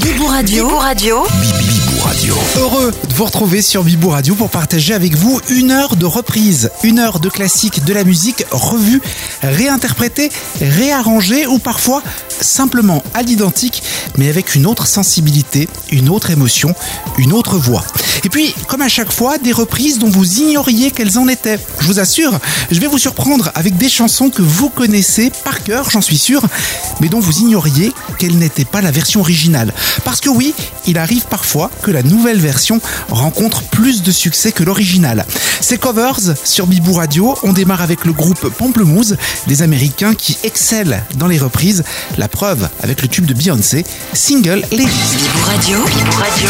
Bibou 0.00 0.26
Radio. 0.28 0.78
Radio. 0.78 1.69
Heureux 2.56 2.92
de 3.08 3.14
vous 3.14 3.24
retrouver 3.24 3.60
sur 3.60 3.84
Bibou 3.84 4.08
Radio 4.08 4.34
pour 4.34 4.48
partager 4.48 4.94
avec 4.94 5.14
vous 5.16 5.38
une 5.50 5.70
heure 5.70 5.96
de 5.96 6.06
reprise, 6.06 6.70
une 6.82 6.98
heure 6.98 7.20
de 7.20 7.28
classique 7.28 7.84
de 7.84 7.92
la 7.92 8.04
musique 8.04 8.44
revue, 8.50 9.02
réinterprétée, 9.42 10.30
réarrangée 10.60 11.46
ou 11.46 11.58
parfois 11.58 12.02
simplement 12.40 13.02
à 13.12 13.22
l'identique 13.22 13.82
mais 14.16 14.28
avec 14.28 14.54
une 14.54 14.66
autre 14.66 14.86
sensibilité, 14.86 15.68
une 15.90 16.08
autre 16.08 16.30
émotion, 16.30 16.74
une 17.18 17.32
autre 17.32 17.56
voix. 17.56 17.84
Et 18.24 18.28
puis, 18.28 18.54
comme 18.68 18.82
à 18.82 18.88
chaque 18.88 19.12
fois, 19.12 19.38
des 19.38 19.52
reprises 19.52 19.98
dont 19.98 20.08
vous 20.08 20.40
ignoriez 20.40 20.90
qu'elles 20.90 21.18
en 21.18 21.28
étaient. 21.28 21.58
Je 21.80 21.86
vous 21.86 22.00
assure, 22.00 22.38
je 22.70 22.80
vais 22.80 22.86
vous 22.86 22.98
surprendre 22.98 23.50
avec 23.54 23.76
des 23.76 23.88
chansons 23.88 24.30
que 24.30 24.42
vous 24.42 24.68
connaissez 24.68 25.32
par 25.44 25.62
cœur, 25.62 25.90
j'en 25.90 26.00
suis 26.00 26.18
sûr, 26.18 26.42
mais 27.00 27.08
dont 27.08 27.20
vous 27.20 27.38
ignoriez 27.38 27.92
qu'elles 28.18 28.36
n'étaient 28.36 28.64
pas 28.64 28.82
la 28.82 28.90
version 28.90 29.20
originale. 29.20 29.72
Parce 30.04 30.20
que 30.20 30.28
oui, 30.28 30.54
il 30.86 30.98
arrive 30.98 31.24
parfois 31.26 31.70
que 31.82 31.89
la 31.92 32.02
nouvelle 32.02 32.38
version 32.38 32.80
rencontre 33.08 33.62
plus 33.62 34.02
de 34.02 34.10
succès 34.10 34.52
que 34.52 34.62
l'original. 34.62 35.24
Ces 35.60 35.78
covers 35.78 36.20
sur 36.44 36.66
Bibou 36.66 36.94
Radio, 36.94 37.36
on 37.42 37.52
démarre 37.52 37.82
avec 37.82 38.04
le 38.04 38.12
groupe 38.12 38.48
Pamplemousse, 38.48 39.14
des 39.46 39.62
Américains 39.62 40.14
qui 40.14 40.38
excellent 40.44 41.00
dans 41.16 41.26
les 41.26 41.38
reprises. 41.38 41.84
La 42.18 42.28
preuve 42.28 42.68
avec 42.82 43.02
le 43.02 43.08
tube 43.08 43.26
de 43.26 43.34
Beyoncé, 43.34 43.84
single 44.12 44.62
Ladies. 44.72 44.88
Radio, 45.44 45.78
Bibou 45.84 46.16
Radio. 46.16 46.48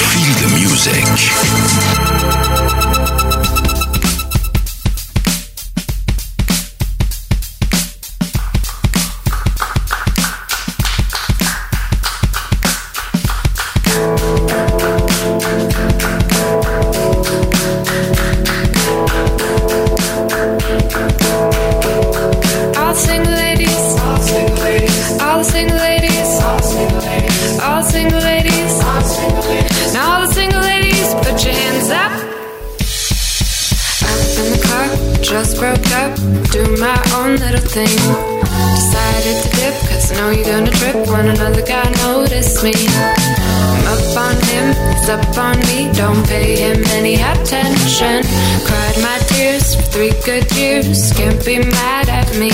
good 50.40 50.56
years. 50.56 51.12
Can't 51.12 51.44
be 51.44 51.58
mad 51.58 52.08
at 52.08 52.28
me. 52.36 52.50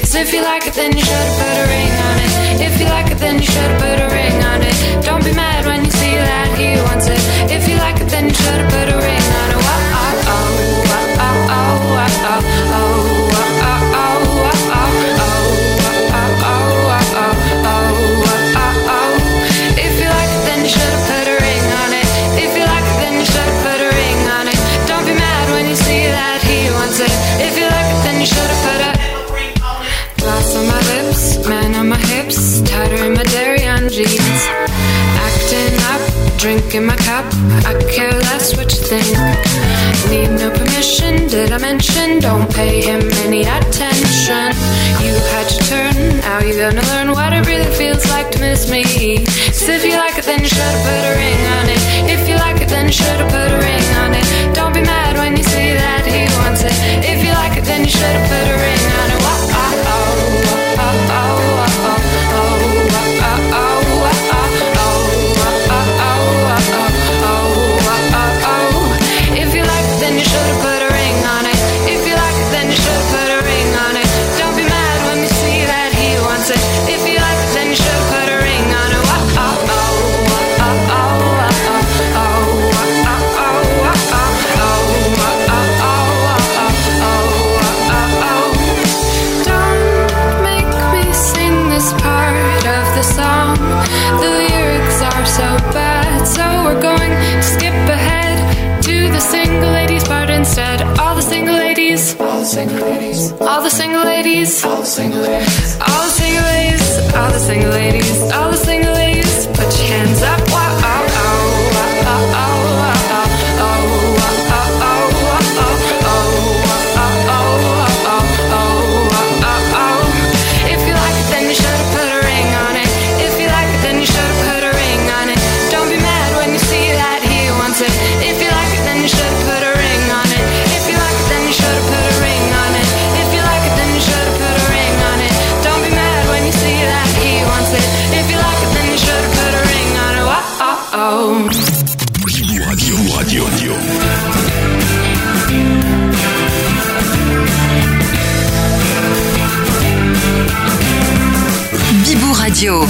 Cause 0.00 0.14
if 0.14 0.32
you 0.32 0.42
like 0.42 0.66
it, 0.66 0.74
then 0.74 0.92
you 0.96 1.04
should 1.04 1.30
put 1.38 1.56
a 1.62 1.66
ring 1.74 1.92
on 2.08 2.16
it. 2.24 2.60
If 2.60 2.80
you 2.80 2.86
like 2.86 3.10
it, 3.10 3.18
then 3.18 3.36
you 3.38 3.46
should 3.46 3.72
put 3.78 3.98
a 4.00 4.08
ring 4.08 4.42
on 4.44 4.62
it. 4.62 5.04
Don't 5.04 5.24
be 5.24 5.32
mad 5.32 5.66
when 5.66 5.84
you 5.84 5.90
see 5.90 6.14
that 6.16 6.48
he 6.58 6.80
wants 6.88 7.06
it. 7.06 7.20
If 7.50 7.68
you 7.68 7.76
like 7.76 8.00
it, 8.00 8.08
then 8.08 8.28
you 8.28 8.34
should 8.34 8.64
put 8.70 8.88
a 8.88 8.96
ring 8.96 9.06
on 9.06 9.12
it. 9.12 9.17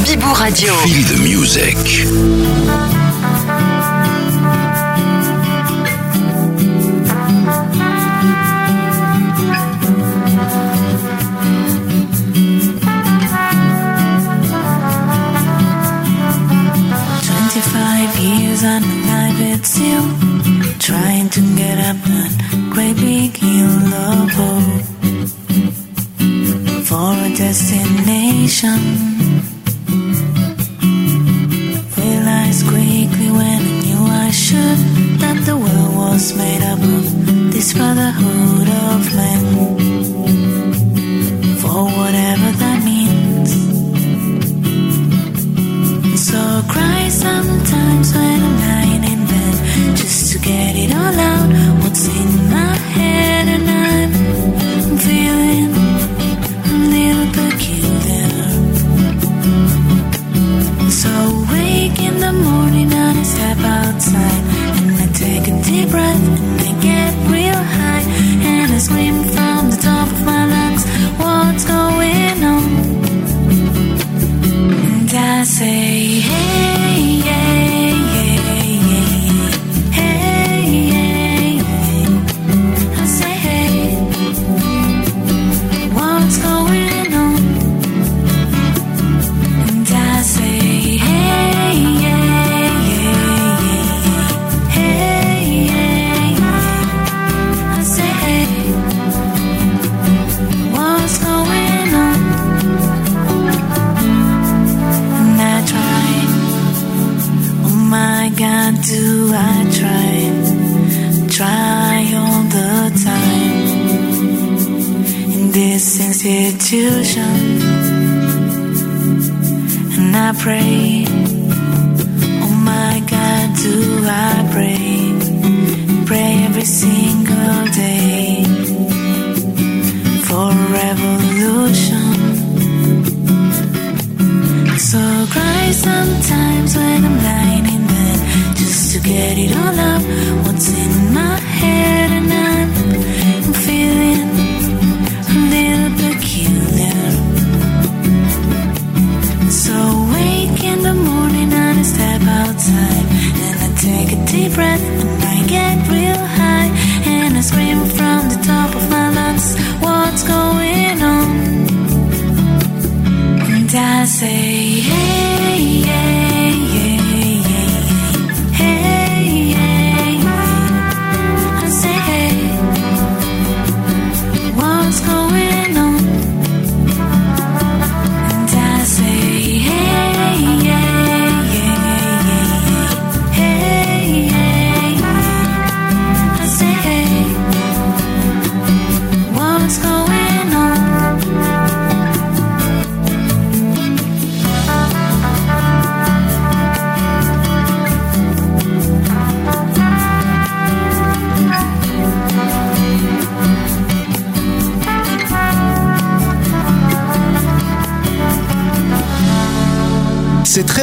Bibou 0.09 0.33
Radio. 0.33 0.75
Feel 0.79 1.05
the 1.05 1.19
music. 1.23 2.88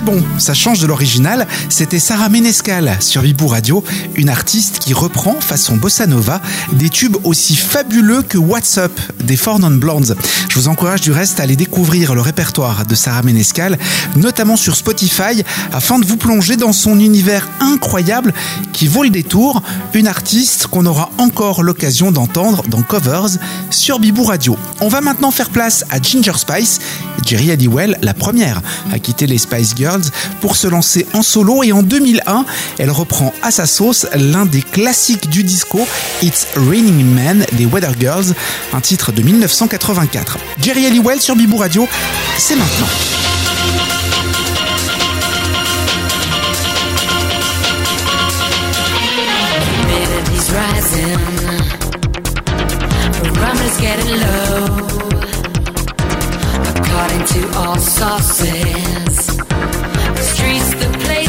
bon, 0.01 0.21
ça 0.39 0.53
change 0.53 0.80
de 0.80 0.88
l'original, 0.88 1.47
c'était 1.69 2.00
Sarah 2.00 2.27
Menescal 2.27 2.97
sur 3.00 3.21
Vibou 3.21 3.47
Radio, 3.47 3.83
une 4.15 4.30
artiste 4.30 4.80
qui 4.80 4.94
reprend 4.94 5.39
façon 5.39 5.77
bossa 5.77 6.06
nova 6.06 6.42
des 6.74 6.89
tubes 6.89 7.15
aussi 7.24 7.56
fabuleux 7.56 8.21
que 8.21 8.38
What's 8.38 8.77
Up 8.77 8.92
des 9.24 9.38
Four 9.38 9.59
Non 9.59 9.71
Blondes. 9.71 10.15
Je 10.50 10.59
vous 10.59 10.68
encourage 10.68 11.01
du 11.01 11.12
reste 11.12 11.39
à 11.39 11.44
aller 11.44 11.56
découvrir 11.56 12.13
le 12.15 12.21
répertoire 12.21 12.86
de 12.86 12.95
Sarah 12.95 13.24
Menescal, 13.24 13.77
notamment 14.15 14.57
sur 14.57 14.75
Spotify, 14.75 15.44
afin 15.71 16.00
de 16.00 16.06
vous 16.06 16.18
plonger 16.18 16.57
dans 16.57 16.74
son 16.74 17.00
univers 17.00 17.47
incroyable 17.59 18.33
qui 18.74 18.88
vaut 18.88 19.03
le 19.03 19.09
détour, 19.09 19.62
une 19.94 20.07
artiste 20.07 20.68
qu'on 20.68 20.86
aura 20.86 21.09
encore 21.18 21.63
l'occasion 21.63 22.12
d'entendre 22.12 22.63
dans 22.68 22.81
Covers 22.81 23.38
sur 23.69 24.00
Bibou 24.00 24.24
Radio. 24.24 24.57
On 24.81 24.89
va 24.89 25.01
maintenant 25.01 25.31
faire 25.31 25.50
place 25.50 25.86
à 25.89 26.01
Ginger 26.01 26.38
Spice, 26.38 26.80
Jerry 27.25 27.51
Halliwell, 27.51 27.97
la 28.01 28.13
première 28.13 28.62
à 28.92 29.00
quitter 29.00 29.27
les 29.27 29.38
Spice 29.38 29.74
Girls 29.75 29.84
pour 30.41 30.55
se 30.55 30.67
lancer 30.67 31.05
en 31.13 31.21
solo 31.21 31.63
et 31.63 31.71
en 31.71 31.83
2001, 31.83 32.45
elle 32.79 32.91
reprend 32.91 33.33
à 33.41 33.51
sa 33.51 33.65
sauce 33.65 34.07
l'un 34.15 34.45
des 34.45 34.61
classiques 34.61 35.29
du 35.29 35.43
disco, 35.43 35.87
It's 36.21 36.47
Raining 36.55 37.05
Man 37.05 37.45
des 37.53 37.65
Weather 37.65 37.91
Girls, 37.99 38.33
un 38.73 38.81
titre 38.81 39.11
de 39.11 39.21
1984. 39.21 40.37
Jerry 40.61 40.85
Halliwell 40.85 41.21
sur 41.21 41.35
Bibou 41.35 41.57
Radio, 41.57 41.87
c'est 42.37 42.55
maintenant. 42.55 42.87
According 56.77 57.25
to 57.25 57.59
all 57.59 57.80
sources. 57.80 59.55
streets, 60.25 60.73
the 60.75 60.89
place. 61.05 61.24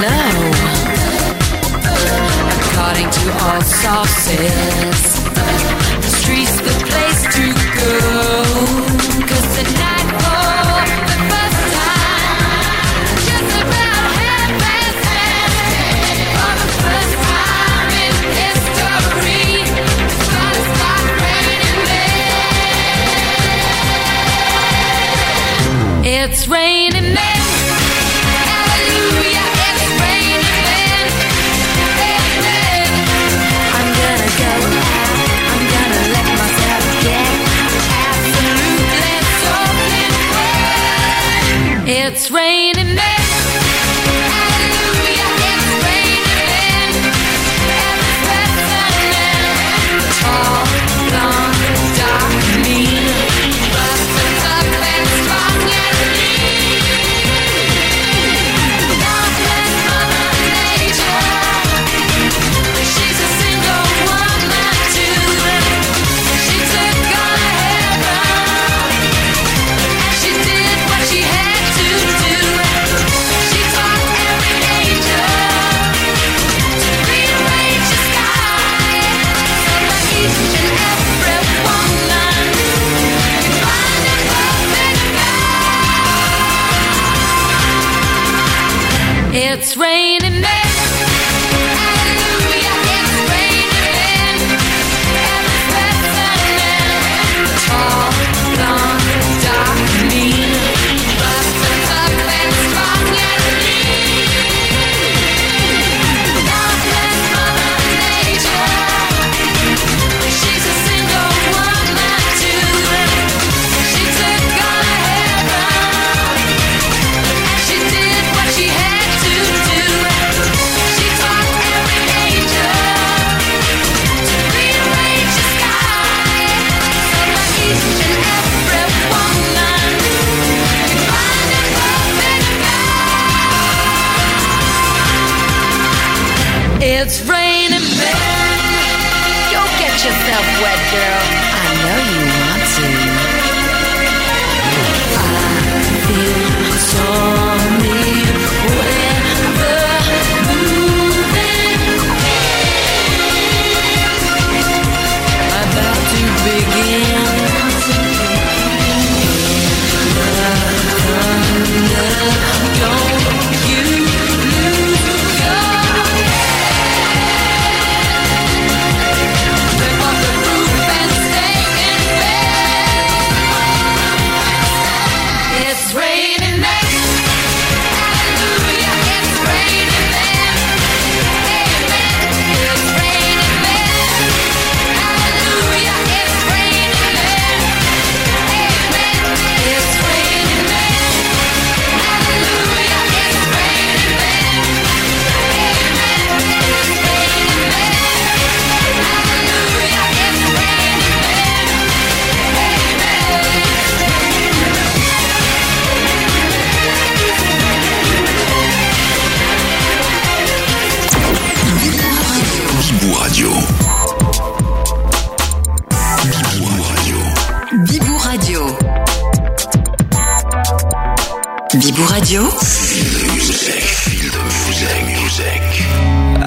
know. 0.00 0.50
According 2.58 3.10
to 3.10 3.24
all 3.44 3.60
sources. 3.62 5.25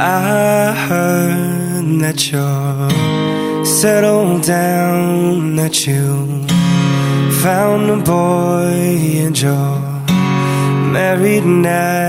I 0.02 0.74
heard 0.88 2.00
that 2.00 2.32
you're 2.32 3.66
settled 3.66 4.44
down, 4.44 5.58
that 5.58 5.86
you 5.86 6.48
found 7.44 7.90
a 7.90 7.98
boy 7.98 9.26
and 9.26 9.38
you're 9.40 9.80
married 10.94 11.46
now. 11.46 12.08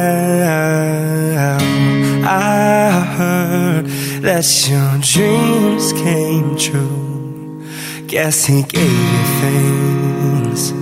I 2.25 2.91
heard 3.17 3.87
that 4.23 4.47
your 4.71 4.99
dreams 5.01 5.93
came 5.95 6.57
true. 6.57 7.65
Guess 8.07 8.45
he 8.45 8.63
gave 8.63 9.13
you 9.15 9.25
things 9.41 10.73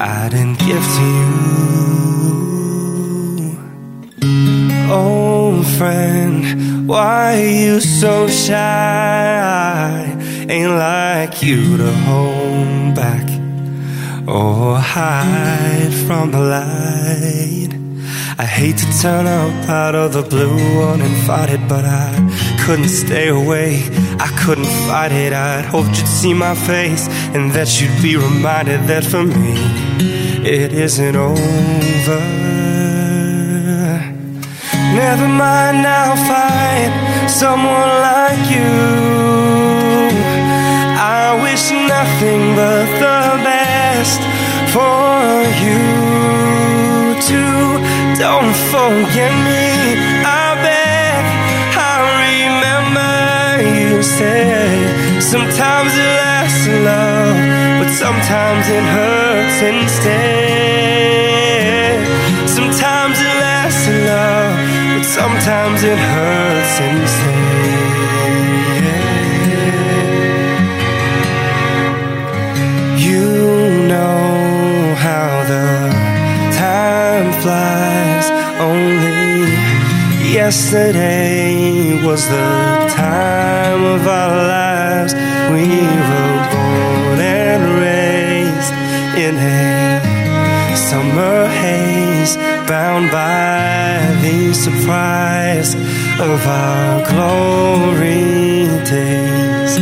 I 0.00 0.28
didn't 0.28 0.58
give 0.60 0.84
to 0.96 1.04
you. 1.18 2.51
Oh, 4.24 5.64
friend, 5.78 6.86
why 6.86 7.34
are 7.34 7.44
you 7.44 7.80
so 7.80 8.28
shy? 8.28 10.06
Ain't 10.48 10.70
like 10.70 11.42
you 11.42 11.76
to 11.76 11.92
hold 11.92 12.94
back 12.94 13.28
or 14.28 14.78
hide 14.78 15.92
from 16.06 16.30
the 16.30 16.38
light. 16.38 17.70
I 18.38 18.44
hate 18.44 18.78
to 18.78 18.98
turn 19.00 19.26
up 19.26 19.68
out 19.68 19.96
of 19.96 20.12
the 20.12 20.22
blue 20.22 20.82
uninvited, 20.82 21.68
but 21.68 21.84
I 21.84 22.12
couldn't 22.64 22.90
stay 22.90 23.28
away. 23.28 23.82
I 24.20 24.28
couldn't 24.44 24.72
fight 24.86 25.10
it. 25.10 25.32
I'd 25.32 25.64
hoped 25.64 25.98
you'd 25.98 26.06
see 26.06 26.32
my 26.32 26.54
face 26.54 27.08
and 27.34 27.50
that 27.52 27.80
you'd 27.80 28.00
be 28.00 28.16
reminded 28.16 28.82
that 28.82 29.04
for 29.04 29.24
me 29.24 29.54
it 30.44 30.72
isn't 30.72 31.16
over. 31.16 32.61
Never 34.94 35.26
mind, 35.26 35.86
I'll 35.86 36.16
find 36.16 37.30
someone 37.30 37.92
like 38.10 38.44
you. 38.52 38.72
I 41.00 41.40
wish 41.42 41.70
nothing 41.70 42.54
but 42.54 42.86
the 43.00 43.22
best 43.42 44.20
for 44.68 45.48
you 45.64 45.80
too. 47.24 47.80
Don't 48.20 48.54
forget 48.68 49.32
me, 49.48 49.96
I 50.28 50.60
beg. 50.60 51.24
I 51.90 51.96
remember 52.28 53.14
you 53.80 54.02
said 54.02 55.22
sometimes 55.22 55.92
it 55.96 56.12
lasts 56.20 56.66
in 56.66 56.84
love, 56.84 57.36
but 57.80 57.90
sometimes 57.94 58.68
it 58.68 58.84
hurts 58.96 59.62
instead. 59.72 61.31
Sometimes 65.14 65.82
it 65.82 65.98
hurts 65.98 66.74
instead. 66.90 67.82
You 73.06 73.26
know 73.92 74.94
how 75.06 75.30
the 75.52 75.68
time 76.64 77.28
flies. 77.42 78.26
Only 78.70 79.52
yesterday 80.32 82.02
was 82.06 82.26
the 82.28 82.52
time 82.96 83.82
of 83.96 84.06
our 84.06 84.34
lives. 84.56 85.12
We 85.52 85.91
surprise 94.62 95.74
of 96.22 96.46
our 96.46 97.02
glory 97.10 98.70
days. 98.86 99.72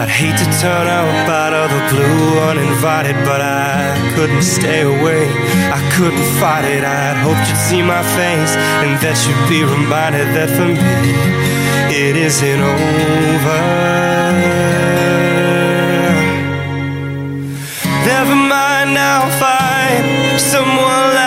I'd 0.00 0.08
hate 0.08 0.36
to 0.42 0.48
turn 0.60 0.88
up 0.88 1.28
out 1.28 1.54
of 1.54 1.70
the 1.70 1.82
blue 1.92 2.40
uninvited, 2.50 3.14
but 3.24 3.40
I 3.40 3.94
couldn't 4.16 4.42
stay 4.42 4.82
away. 4.82 5.22
I 5.70 5.80
couldn't 5.94 6.28
fight 6.40 6.64
it. 6.64 6.82
I'd 6.82 7.16
hoped 7.22 7.46
you'd 7.48 7.62
see 7.68 7.80
my 7.80 8.02
face 8.18 8.52
and 8.82 8.98
that 9.02 9.16
you'd 9.22 9.44
be 9.48 9.62
reminded 9.62 10.28
that 10.34 10.50
for 10.50 10.66
me 10.66 11.14
it 11.94 12.16
isn't 12.16 12.60
over. 12.74 13.62
Never 18.10 18.34
mind, 18.34 18.98
I'll 18.98 19.30
find 19.38 20.40
someone 20.40 21.17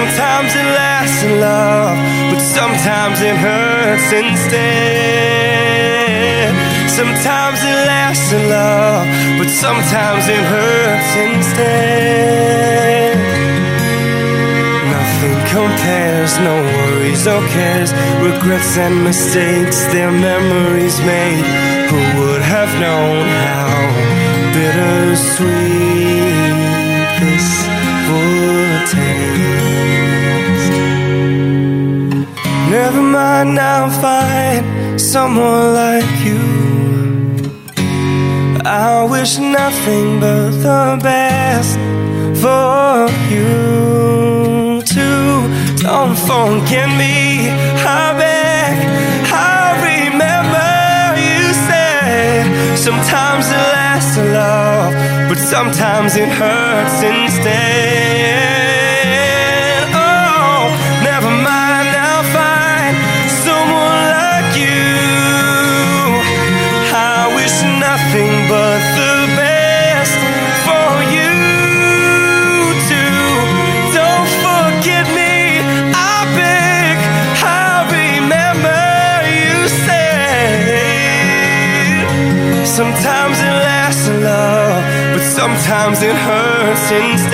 Sometimes 0.00 0.56
it 0.56 0.64
lasts 0.64 1.22
in 1.24 1.40
love, 1.40 1.98
but 2.32 2.40
sometimes 2.40 3.20
it 3.20 3.36
hurts 3.36 4.10
instead. 4.10 4.70
Sometimes 6.88 7.58
it 7.62 7.78
lasts 7.84 8.32
in 8.32 8.48
love, 8.48 9.06
but 9.36 9.50
sometimes 9.50 10.26
it 10.26 10.42
hurts 10.54 11.16
instead. 11.28 13.12
Nothing 14.96 15.36
compares, 15.52 16.32
no 16.48 16.54
worries 16.76 17.26
or 17.26 17.42
cares. 17.48 17.92
Regrets 18.24 18.78
and 18.78 19.04
mistakes, 19.04 19.84
their 19.92 20.10
memories 20.10 20.98
made. 21.00 21.44
Who 21.90 22.00
would 22.20 22.40
have 22.40 22.72
known 22.80 23.28
how 23.44 23.68
bittersweet 24.54 25.60
this 27.20 27.68
would 28.08 28.59
Never 32.70 33.02
mind, 33.02 33.58
I'll 33.58 33.90
find 33.90 35.00
someone 35.00 35.74
like 35.74 36.10
you. 36.24 36.40
I 38.64 39.06
wish 39.10 39.38
nothing 39.38 40.20
but 40.20 40.50
the 40.66 40.98
best 41.02 41.74
for 42.42 43.08
you 43.32 44.82
too. 44.82 45.48
Don't 45.82 46.16
forget 46.16 46.88
me. 46.96 47.50
I 48.00 48.14
beg. 48.20 48.76
I 49.32 49.74
remember 49.90 50.70
you 51.26 51.52
said 51.66 52.78
sometimes 52.78 53.46
it 53.48 53.64
lasts 53.76 54.16
in 54.16 54.32
love, 54.32 54.92
but 55.28 55.38
sometimes 55.38 56.14
it 56.14 56.28
hurts 56.28 57.02
instead. 57.02 58.39
Sometimes 85.90 86.02
it 86.02 86.14
hurts 86.14 86.90
instead. 86.92 87.30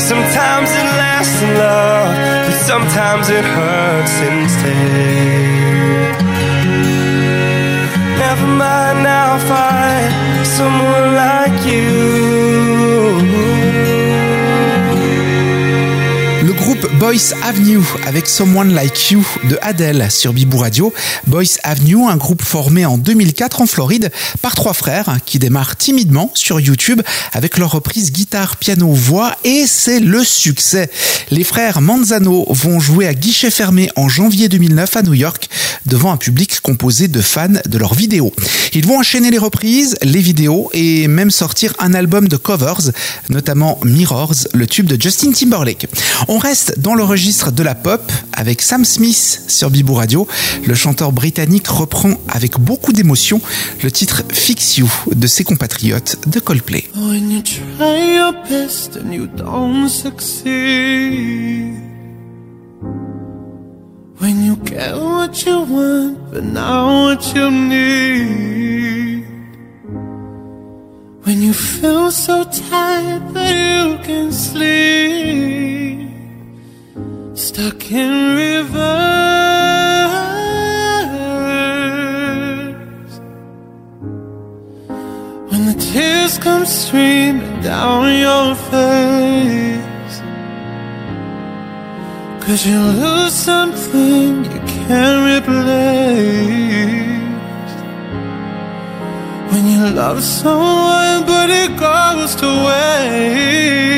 Sometimes 0.00 0.70
it 0.70 0.84
lasts 1.00 1.42
in 1.42 1.54
love, 1.54 2.14
but 2.46 2.58
sometimes 2.66 3.30
it 3.30 3.44
hurts 3.44 4.20
instead. 4.30 6.14
Never 8.18 8.46
mind, 8.46 9.06
I'll 9.08 9.38
find 9.48 10.12
someone 10.46 11.14
like 11.14 11.64
you. 11.66 12.40
Boys 17.00 17.32
Avenue 17.42 17.80
avec 18.06 18.26
Someone 18.26 18.74
Like 18.74 19.10
You 19.10 19.26
de 19.48 19.58
Adele 19.62 20.08
sur 20.10 20.34
Bibou 20.34 20.58
Radio. 20.58 20.92
Boys 21.26 21.56
Avenue, 21.62 22.06
un 22.06 22.18
groupe 22.18 22.42
formé 22.42 22.84
en 22.84 22.98
2004 22.98 23.62
en 23.62 23.66
Floride 23.66 24.12
par 24.42 24.54
trois 24.54 24.74
frères 24.74 25.16
qui 25.24 25.38
démarrent 25.38 25.76
timidement 25.76 26.30
sur 26.34 26.60
YouTube 26.60 27.00
avec 27.32 27.56
leur 27.56 27.72
reprise 27.72 28.12
guitare, 28.12 28.58
piano, 28.58 28.92
voix 28.92 29.34
et 29.44 29.64
c'est 29.66 29.98
le 29.98 30.22
succès. 30.22 30.90
Les 31.30 31.42
frères 31.42 31.80
Manzano 31.80 32.44
vont 32.50 32.80
jouer 32.80 33.06
à 33.06 33.14
guichet 33.14 33.50
fermé 33.50 33.88
en 33.96 34.10
janvier 34.10 34.50
2009 34.50 34.96
à 34.96 35.02
New 35.02 35.14
York 35.14 35.48
devant 35.86 36.12
un 36.12 36.18
public 36.18 36.60
composé 36.60 37.08
de 37.08 37.22
fans 37.22 37.48
de 37.64 37.78
leurs 37.78 37.94
vidéos. 37.94 38.34
Ils 38.74 38.86
vont 38.86 38.98
enchaîner 38.98 39.30
les 39.30 39.38
reprises, 39.38 39.96
les 40.02 40.20
vidéos 40.20 40.68
et 40.74 41.08
même 41.08 41.30
sortir 41.30 41.72
un 41.78 41.94
album 41.94 42.28
de 42.28 42.36
covers, 42.36 42.90
notamment 43.30 43.80
Mirrors, 43.84 44.34
le 44.52 44.66
tube 44.66 44.86
de 44.86 45.00
Justin 45.00 45.32
Timberlake. 45.32 45.88
Le 46.94 47.04
registre 47.04 47.50
de 47.52 47.62
la 47.62 47.74
pop 47.74 48.10
avec 48.32 48.62
Sam 48.62 48.84
Smith 48.84 49.42
sur 49.48 49.70
Bibou 49.70 49.94
Radio. 49.94 50.26
Le 50.66 50.74
chanteur 50.74 51.12
britannique 51.12 51.68
reprend 51.68 52.14
avec 52.28 52.58
beaucoup 52.58 52.92
d'émotion 52.92 53.40
le 53.82 53.90
titre 53.90 54.22
Fix 54.32 54.78
You 54.78 54.90
de 55.14 55.26
ses 55.26 55.44
compatriotes 55.44 56.16
de 56.28 56.40
Coldplay. 56.40 56.88
When 56.96 57.30
you 57.30 57.42
try 57.42 58.16
your 58.16 58.32
best 58.48 58.96
and 58.96 59.12
you 59.12 59.26
don't 59.26 59.88
succeed. 59.88 61.74
When 64.20 64.44
you 64.44 64.56
get 64.64 64.94
what 64.94 65.44
you 65.46 65.64
want, 65.68 66.18
but 66.32 66.44
not 66.44 66.86
what 66.86 67.34
you 67.34 67.50
need. 67.50 69.24
When 71.24 71.42
you 71.42 71.52
feel 71.52 72.10
so 72.10 72.44
tired, 72.44 73.32
but 73.32 73.54
you 73.54 73.98
can 74.04 74.32
sleep. 74.32 75.40
Stuck 77.34 77.92
in 77.92 78.36
reverse. 78.36 78.80
When 85.48 85.66
the 85.66 85.74
tears 85.78 86.38
come 86.38 86.66
streaming 86.66 87.62
down 87.62 88.18
your 88.18 88.56
face. 88.56 90.20
Cause 92.44 92.66
you 92.66 92.80
lose 92.80 93.32
something 93.32 94.44
you 94.44 94.60
can't 94.66 95.22
replace? 95.38 96.10
When 99.52 99.64
you 99.68 99.88
love 99.94 100.20
someone 100.24 101.26
but 101.26 101.48
it 101.48 101.76
goes 101.78 102.34
to 102.34 102.48
waste. 102.66 103.90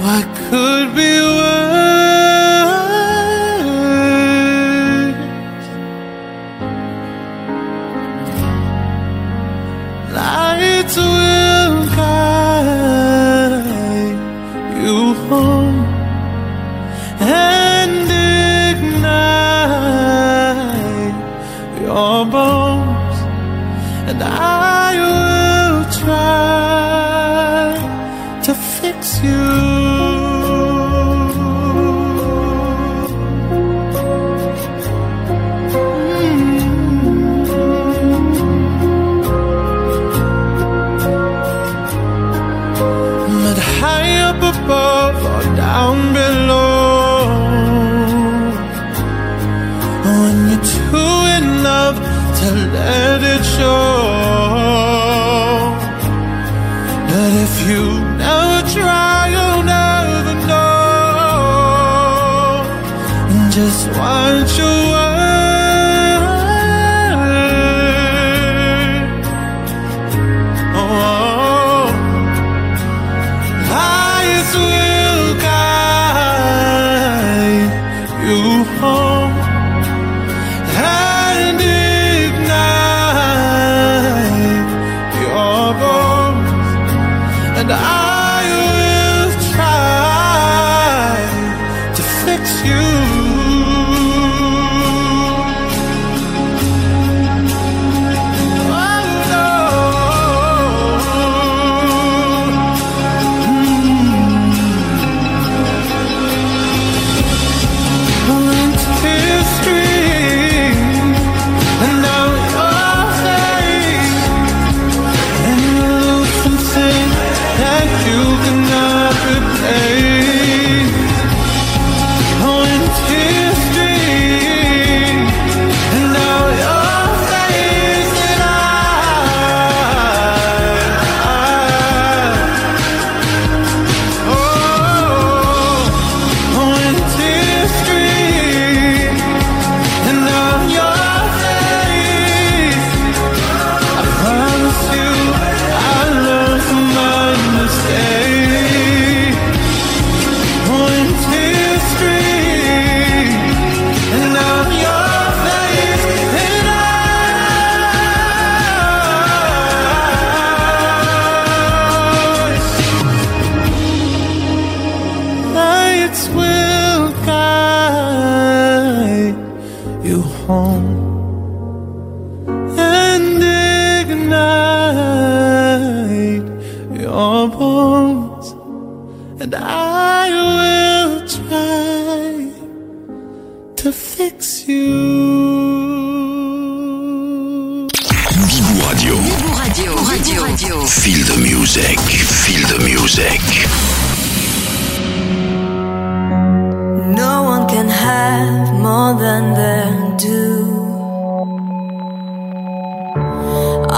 What 0.00 0.35
could 0.50 0.94
be 0.94 1.20
worse? 1.20 2.15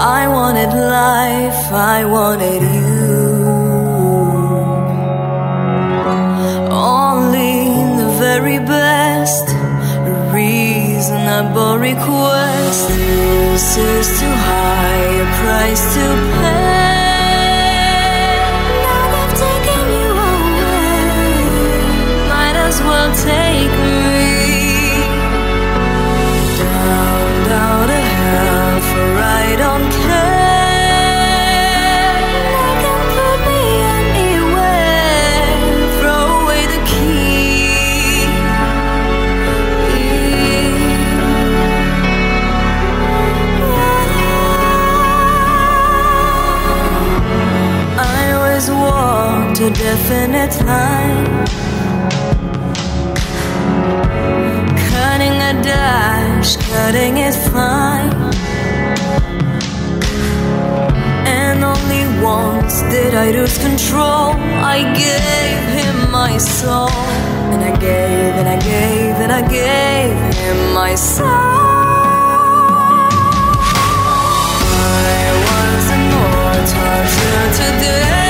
I 0.01 0.27
wanted 0.29 0.71
life, 0.73 1.73
I 1.73 2.05
wanted 2.05 2.61
you. 2.61 3.19
Only 6.71 7.57
the 8.01 8.09
very 8.17 8.59
best 8.59 9.45
reasonable 10.33 11.77
request. 11.77 12.89
Is 13.59 14.19
too 14.19 14.25
high 14.25 15.05
a 15.21 15.25
price 15.41 15.93
to 15.95 16.05
pay. 16.41 16.68
Definite 49.71 50.55
line. 50.65 51.45
Cutting 54.91 55.37
a 55.49 55.53
dash, 55.63 56.57
cutting 56.57 57.17
it 57.17 57.35
fine. 57.51 58.11
And 61.27 61.63
only 61.63 62.03
once 62.23 62.81
did 62.93 63.13
I 63.13 63.31
lose 63.31 63.57
control. 63.57 64.33
I 64.75 64.79
gave 65.03 65.63
him 65.79 66.11
my 66.11 66.37
soul. 66.37 66.89
And 67.53 67.63
I 67.63 67.75
gave, 67.79 68.33
and 68.39 68.47
I 68.47 68.59
gave, 68.59 69.15
and 69.23 69.31
I 69.31 69.41
gave 69.47 70.35
him 70.35 70.73
my 70.73 70.95
soul. 70.95 71.27
I 75.11 75.31
was 75.47 75.85
immortal 75.97 76.97
till 77.15 77.47
today. 77.59 78.28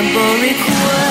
Reasonable 0.00 0.42
request. 0.42 0.98
I 0.98 1.07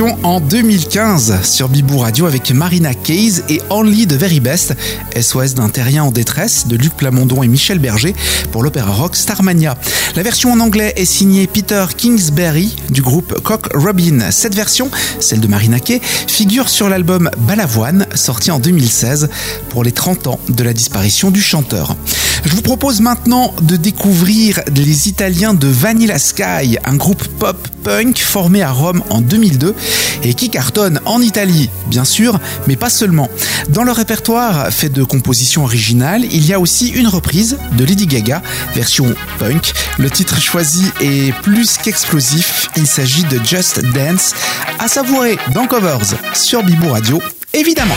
En 0.00 0.38
2015 0.38 1.42
sur 1.42 1.68
Bibou 1.68 1.98
Radio 1.98 2.26
avec 2.26 2.52
Marina 2.52 2.94
Case 2.94 3.42
et 3.48 3.60
Only 3.68 4.06
the 4.06 4.12
Very 4.12 4.38
Best, 4.38 4.76
SOS 5.20 5.54
d'un 5.54 5.68
terrien 5.70 6.04
en 6.04 6.12
détresse 6.12 6.68
de 6.68 6.76
Luc 6.76 6.94
Plamondon 6.94 7.42
et 7.42 7.48
Michel 7.48 7.80
Berger 7.80 8.14
pour 8.52 8.62
l'opéra 8.62 8.92
rock 8.92 9.16
Starmania. 9.16 9.76
La 10.14 10.22
version 10.22 10.52
en 10.52 10.60
anglais 10.60 10.92
est 10.94 11.04
signée 11.04 11.48
Peter 11.48 11.84
Kingsbury 11.96 12.76
du 12.90 13.02
groupe 13.02 13.40
Cock 13.42 13.70
Robin. 13.74 14.30
Cette 14.30 14.54
version, 14.54 14.88
celle 15.18 15.40
de 15.40 15.48
Marina 15.48 15.80
Kay, 15.80 16.00
figure 16.00 16.68
sur 16.68 16.88
l'album 16.88 17.28
Balavoine 17.48 18.06
sorti 18.14 18.52
en 18.52 18.60
2016 18.60 19.28
pour 19.68 19.82
les 19.82 19.92
30 19.92 20.28
ans 20.28 20.38
de 20.48 20.62
la 20.62 20.74
disparition 20.74 21.32
du 21.32 21.42
chanteur. 21.42 21.96
Je 22.44 22.54
vous 22.54 22.62
propose 22.62 23.00
maintenant 23.00 23.52
de 23.62 23.74
découvrir 23.74 24.60
les 24.72 25.08
Italiens 25.08 25.54
de 25.54 25.66
Vanilla 25.66 26.20
Sky, 26.20 26.78
un 26.84 26.94
groupe 26.94 27.26
pop 27.40 27.68
punk 27.88 28.18
formé 28.18 28.62
à 28.62 28.70
Rome 28.70 29.02
en 29.08 29.22
2002 29.22 29.74
et 30.22 30.34
qui 30.34 30.50
cartonne 30.50 31.00
en 31.06 31.22
Italie, 31.22 31.70
bien 31.86 32.04
sûr, 32.04 32.38
mais 32.66 32.76
pas 32.76 32.90
seulement. 32.90 33.30
Dans 33.70 33.82
le 33.82 33.92
répertoire 33.92 34.68
fait 34.70 34.90
de 34.90 35.02
compositions 35.02 35.64
originales, 35.64 36.26
il 36.30 36.46
y 36.46 36.52
a 36.52 36.60
aussi 36.60 36.90
une 36.90 37.06
reprise 37.06 37.56
de 37.78 37.84
Lady 37.86 38.06
Gaga, 38.06 38.42
version 38.74 39.06
punk. 39.38 39.72
Le 39.98 40.10
titre 40.10 40.38
choisi 40.38 40.84
est 41.00 41.32
plus 41.40 41.78
qu'explosif, 41.78 42.68
il 42.76 42.86
s'agit 42.86 43.24
de 43.24 43.40
Just 43.42 43.80
Dance, 43.94 44.34
à 44.78 44.86
savourer 44.86 45.38
dans 45.54 45.66
Covers 45.66 46.14
sur 46.34 46.62
Bibou 46.62 46.90
Radio, 46.90 47.22
évidemment. 47.54 47.96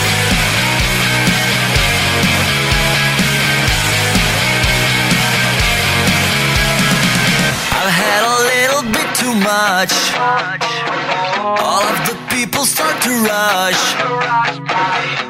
Much. 9.42 9.94
All 11.58 11.82
of 11.82 11.98
the 12.06 12.16
people 12.30 12.64
start 12.64 12.96
to 13.02 13.12
rush. 13.26 13.82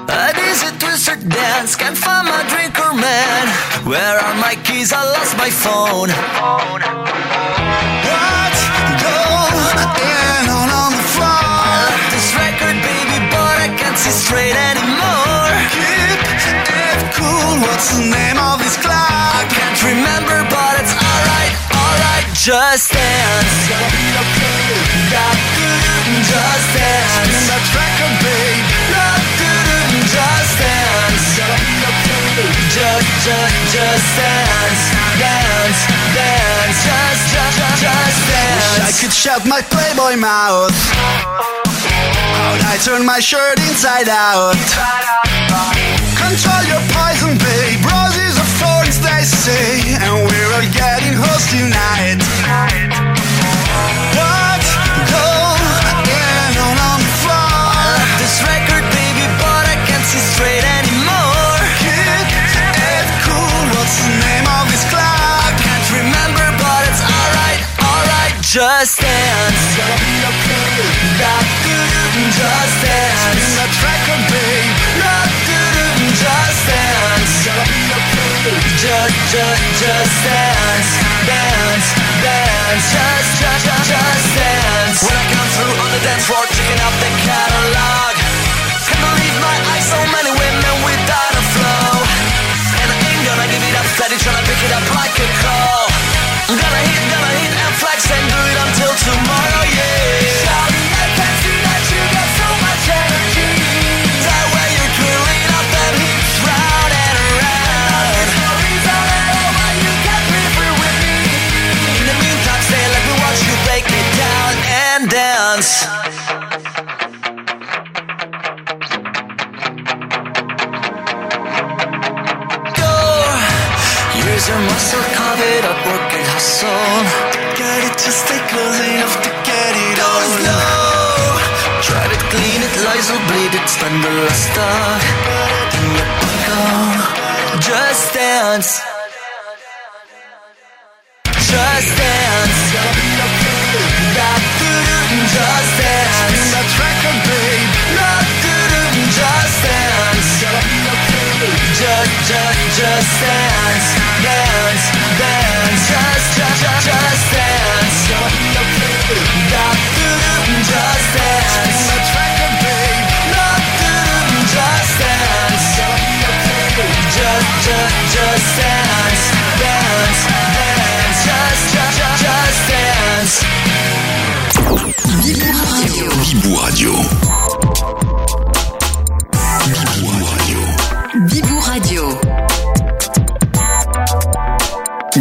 A 0.09 0.33
dizzy 0.37 0.71
twister 0.79 1.17
dance, 1.17 1.75
can't 1.77 1.97
find 1.97 2.29
my 2.29 2.43
drink 2.53 2.79
or 2.79 2.93
man. 2.95 3.45
Where 3.89 4.19
are 4.21 4.37
my 4.37 4.55
keys? 4.65 4.93
I 4.93 5.03
lost 5.17 5.37
my 5.37 5.51
phone. 5.51 6.11
What? 8.09 8.55
Go 9.03 9.17
in 10.05 10.45
on, 10.53 10.93
the 10.93 11.07
floor. 11.15 11.41
I 11.65 11.89
left 11.89 12.09
this 12.13 12.29
record, 12.37 12.77
baby, 12.85 13.19
but 13.33 13.57
I 13.67 13.69
can't 13.81 13.97
see 13.97 14.13
straight 14.13 14.57
anymore. 14.71 15.53
Keep 15.73 16.21
it 16.69 17.01
cool. 17.17 17.53
What's 17.65 17.89
the 17.97 18.05
name 18.05 18.39
of 18.39 18.61
this 18.61 18.77
club? 18.77 18.93
I 19.41 19.45
can't 19.49 19.79
remember, 19.83 20.39
but. 20.51 20.72
Just 22.43 22.91
dance. 22.91 23.71
Just 23.71 23.87
dance. 26.75 27.31
Spin 27.31 27.47
that 27.47 27.63
record, 27.71 28.19
babe. 28.19 28.67
Just 30.11 30.59
dance. 30.59 31.39
Just, 32.75 33.07
just, 33.23 33.55
just 33.71 34.09
dance, 34.19 34.83
dance, 35.23 35.87
dance. 36.19 36.83
Just, 36.83 37.31
just, 37.31 37.63
just, 37.63 37.79
just 37.79 38.19
dance. 38.27 38.75
Wish 38.75 38.91
I 38.91 38.93
could 38.99 39.15
shut 39.15 39.47
my 39.47 39.63
playboy 39.63 40.19
mouth. 40.19 40.75
How'd 42.43 42.59
I 42.67 42.75
turn 42.83 43.07
my 43.07 43.21
shirt 43.21 43.63
inside 43.71 44.11
out? 44.11 44.59
Control 46.19 46.65
your 46.67 46.83
poison, 46.91 47.39
babe. 47.39 47.87
Roses 47.87 48.35
are 48.35 48.51
thorns, 48.59 48.99
they 48.99 49.23
say, 49.23 49.95
and 50.01 50.27
we're 50.27 50.51
all 50.57 50.67
getting 50.75 51.15
hoes 51.15 51.45
tonight. 51.53 52.22
What? 52.53 52.69
Go 55.09 55.25
in 56.05 56.53
on, 56.61 56.77
on 56.77 57.01
the. 57.01 57.09
I 57.73 57.97
left 57.97 58.13
this 58.21 58.45
record, 58.45 58.85
baby, 58.93 59.25
but 59.41 59.65
I 59.73 59.81
can't 59.89 60.05
see 60.05 60.21
straight 60.21 60.61
anymore. 60.61 61.65
Keep 61.81 62.29
it 62.77 63.09
cool. 63.25 63.57
What's 63.73 64.05
the 64.05 64.13
name 64.21 64.45
of 64.53 64.69
this 64.69 64.85
club? 64.93 65.49
Can't 65.65 65.89
remember, 65.97 66.45
but 66.61 66.93
it's 66.93 67.01
alright, 67.01 67.65
alright. 67.81 68.37
Just 68.45 69.01
dance. 69.01 69.01
Just 69.01 69.12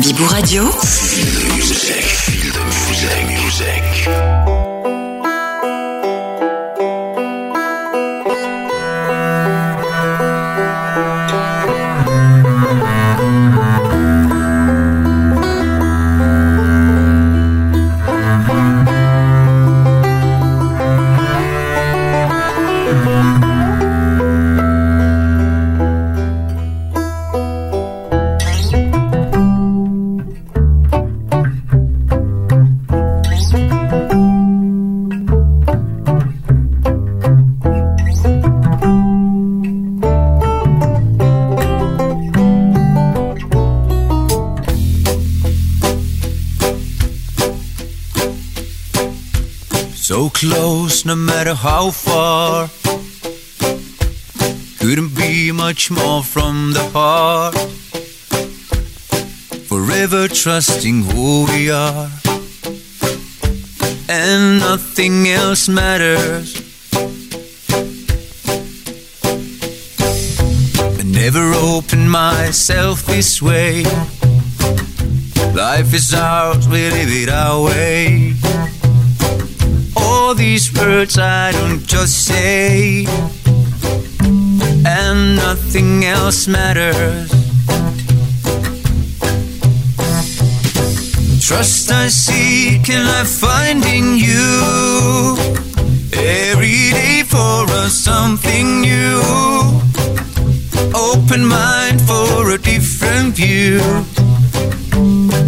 Bibou 0.01 0.25
Radio. 0.25 1.50
No 51.11 51.15
matter 51.17 51.53
how 51.53 51.91
far. 51.91 52.69
Couldn't 54.79 55.13
be 55.13 55.51
much 55.51 55.91
more 55.91 56.23
from 56.23 56.71
the 56.71 56.85
heart. 56.93 57.55
Forever 59.67 60.29
trusting 60.29 61.03
who 61.03 61.45
we 61.51 61.69
are. 61.69 62.09
And 64.07 64.59
nothing 64.59 65.27
else 65.27 65.67
matters. 65.67 66.47
I 70.99 71.03
never 71.03 71.51
opened 71.73 72.09
myself 72.09 73.05
this 73.05 73.41
way. 73.41 73.83
Life 75.53 75.93
is 75.93 76.13
ours, 76.13 76.69
we 76.69 76.89
live 76.89 77.11
it 77.23 77.29
our 77.29 77.65
way. 77.65 78.30
These 80.41 80.73
words 80.73 81.19
I 81.19 81.51
don't 81.51 81.85
just 81.85 82.25
say, 82.25 83.05
and 84.99 85.35
nothing 85.35 86.03
else 86.03 86.47
matters. 86.47 87.29
Trust 91.47 91.91
I 91.91 92.07
seek 92.07 92.89
and 92.89 93.07
I 93.07 93.23
find 93.23 93.85
in 93.85 94.17
you 94.17 95.37
every 96.11 96.89
day 96.89 97.21
for 97.23 97.69
us 97.83 97.93
something 97.93 98.81
new. 98.81 99.21
Open 100.95 101.45
mind 101.45 102.01
for 102.01 102.49
a 102.49 102.57
different 102.57 103.35
view, 103.35 103.79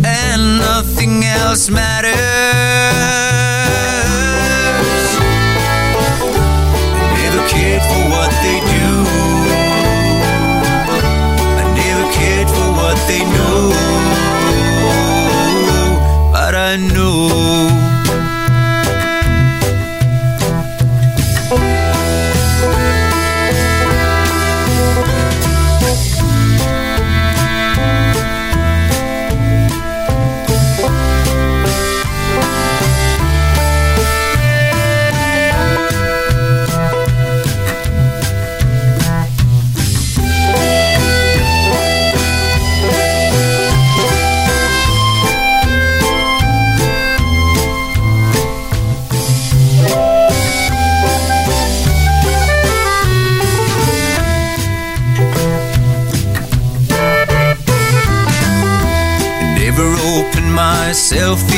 and 0.05 0.59
nothing 0.59 1.23
else 1.23 1.67
matters. 1.71 3.42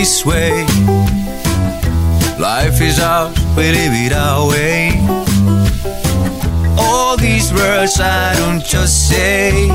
This 0.06 0.24
way. 0.24 0.63
Life 2.38 2.80
is 2.80 3.00
ours, 3.00 3.36
we 3.58 3.72
live 3.72 3.96
it 4.06 4.13
our 4.13 4.48
way. 4.48 4.91
All 6.78 7.18
these 7.18 7.52
words 7.52 8.00
I 8.00 8.36
don't 8.41 8.63
just 8.63 9.10
say, 9.10 9.68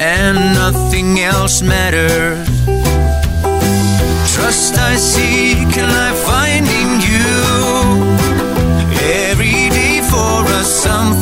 and 0.00 0.38
nothing 0.62 1.20
else 1.20 1.60
matters. 1.60 2.48
Trust 4.34 4.72
I 4.90 4.96
seek 4.96 5.70
and 5.82 5.92
I 6.08 6.10
find 6.30 6.64
in 6.80 6.90
you 7.10 7.30
every 9.28 9.68
day 9.78 10.00
for 10.12 10.36
us 10.58 10.68
something 10.86 11.19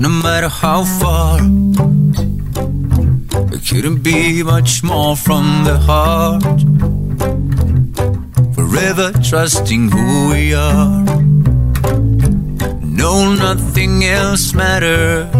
no 0.00 0.08
matter 0.08 0.48
how 0.48 0.84
far. 0.84 1.38
It 3.54 3.62
couldn't 3.68 4.02
be 4.02 4.42
much 4.42 4.82
more 4.82 5.16
from 5.16 5.64
the 5.64 5.78
heart. 5.78 6.60
Forever 8.54 9.12
trusting 9.22 9.90
who 9.90 10.30
we 10.30 10.54
are. 10.54 11.04
No, 12.82 13.34
nothing 13.34 14.04
else 14.04 14.52
matters. 14.52 15.37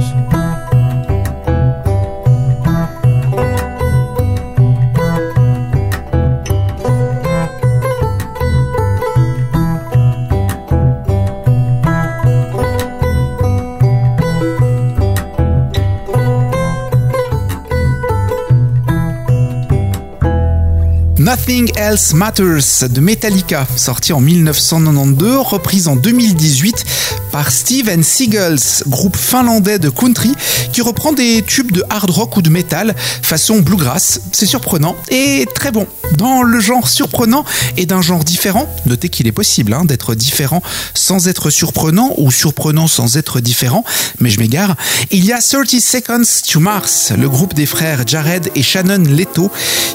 Nothing 21.28 21.70
Else 21.76 22.14
Matters 22.14 22.88
de 22.88 23.00
Metallica, 23.02 23.66
sorti 23.76 24.14
en 24.14 24.20
1992, 24.22 25.46
reprise 25.46 25.86
en 25.86 25.94
2018 25.94 26.86
par 27.30 27.50
Steven 27.52 28.02
Seagulls, 28.02 28.82
groupe 28.86 29.14
finlandais 29.14 29.78
de 29.78 29.90
country 29.90 30.32
qui 30.72 30.80
reprend 30.80 31.12
des 31.12 31.42
tubes 31.42 31.70
de 31.70 31.84
hard 31.90 32.08
rock 32.08 32.38
ou 32.38 32.40
de 32.40 32.48
metal 32.48 32.94
façon 32.96 33.58
bluegrass. 33.58 34.22
C'est 34.32 34.46
surprenant 34.46 34.96
et 35.10 35.44
très 35.54 35.70
bon. 35.70 35.86
Dans 36.18 36.42
le 36.42 36.58
genre 36.58 36.88
surprenant 36.88 37.44
et 37.76 37.86
d'un 37.86 38.02
genre 38.02 38.24
différent, 38.24 38.68
notez 38.86 39.08
qu'il 39.08 39.28
est 39.28 39.32
possible 39.32 39.72
hein, 39.72 39.84
d'être 39.84 40.16
différent 40.16 40.64
sans 40.92 41.28
être 41.28 41.48
surprenant 41.48 42.12
ou 42.16 42.32
surprenant 42.32 42.88
sans 42.88 43.16
être 43.16 43.38
différent, 43.38 43.84
mais 44.18 44.28
je 44.28 44.40
m'égare. 44.40 44.74
Il 45.12 45.24
y 45.24 45.32
a 45.32 45.38
30 45.40 45.68
Seconds 45.80 46.42
to 46.50 46.58
Mars, 46.58 47.12
le 47.16 47.28
groupe 47.28 47.54
des 47.54 47.66
frères 47.66 48.02
Jared 48.04 48.50
et 48.56 48.62
Shannon 48.62 49.04
Leto 49.04 49.52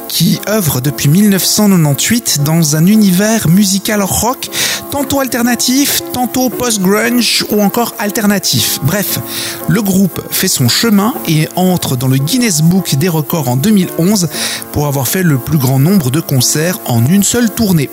qui 0.08 0.40
œuvre 0.48 0.80
depuis 0.80 1.10
1998 1.10 2.44
dans 2.46 2.78
un 2.78 2.86
univers 2.86 3.50
musical 3.50 4.02
rock, 4.02 4.50
tantôt 4.92 5.20
alternatif, 5.20 6.04
tantôt 6.14 6.50
post-grunge 6.50 7.44
ou 7.50 7.62
encore 7.62 7.96
alternatif. 7.98 8.80
Bref, 8.84 9.20
le 9.68 9.82
groupe 9.82 10.22
fait 10.30 10.48
son 10.48 10.70
chemin 10.70 11.16
et 11.28 11.50
entre 11.56 11.98
dans 11.98 12.08
le 12.08 12.18
Guinness 12.18 12.62
Book 12.62 12.96
des 12.96 13.10
records 13.10 13.50
en 13.50 13.58
2011 13.58 14.30
pour 14.72 14.88
avoir 14.88 15.08
fait 15.08 15.24
le 15.24 15.38
plus 15.38 15.58
grand 15.58 15.80
nombre 15.80 16.12
de 16.14 16.22
concerts 16.22 16.80
en 16.86 17.06
une 17.06 17.24
seule 17.24 17.50
tournée. 17.50 17.90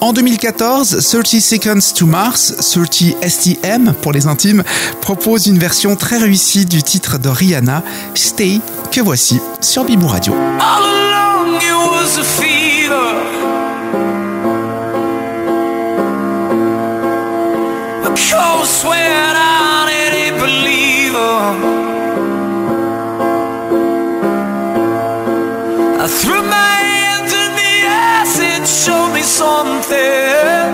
En 0.00 0.12
2014, 0.12 0.98
30 1.10 1.26
Seconds 1.40 1.94
to 1.96 2.04
Mars, 2.04 2.54
30 2.72 3.14
STM 3.26 3.94
pour 4.02 4.12
les 4.12 4.26
intimes, 4.26 4.62
propose 5.00 5.46
une 5.46 5.58
version 5.58 5.96
très 5.96 6.18
réussie 6.18 6.66
du 6.66 6.82
titre 6.82 7.18
de 7.18 7.30
Rihanna, 7.30 7.82
Stay, 8.14 8.60
que 8.90 9.00
voici 9.00 9.40
sur 9.60 9.84
Bibou 9.84 10.08
Radio. 10.08 10.34
Showed 28.84 29.12
me 29.12 29.20
something. 29.22 30.70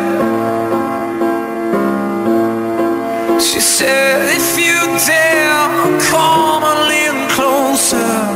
She 3.41 3.59
said, 3.59 4.29
if 4.39 4.57
you 4.57 4.79
dare, 5.07 5.99
come 6.11 6.63
a 6.63 6.87
little 6.87 7.29
closer. 7.35 8.36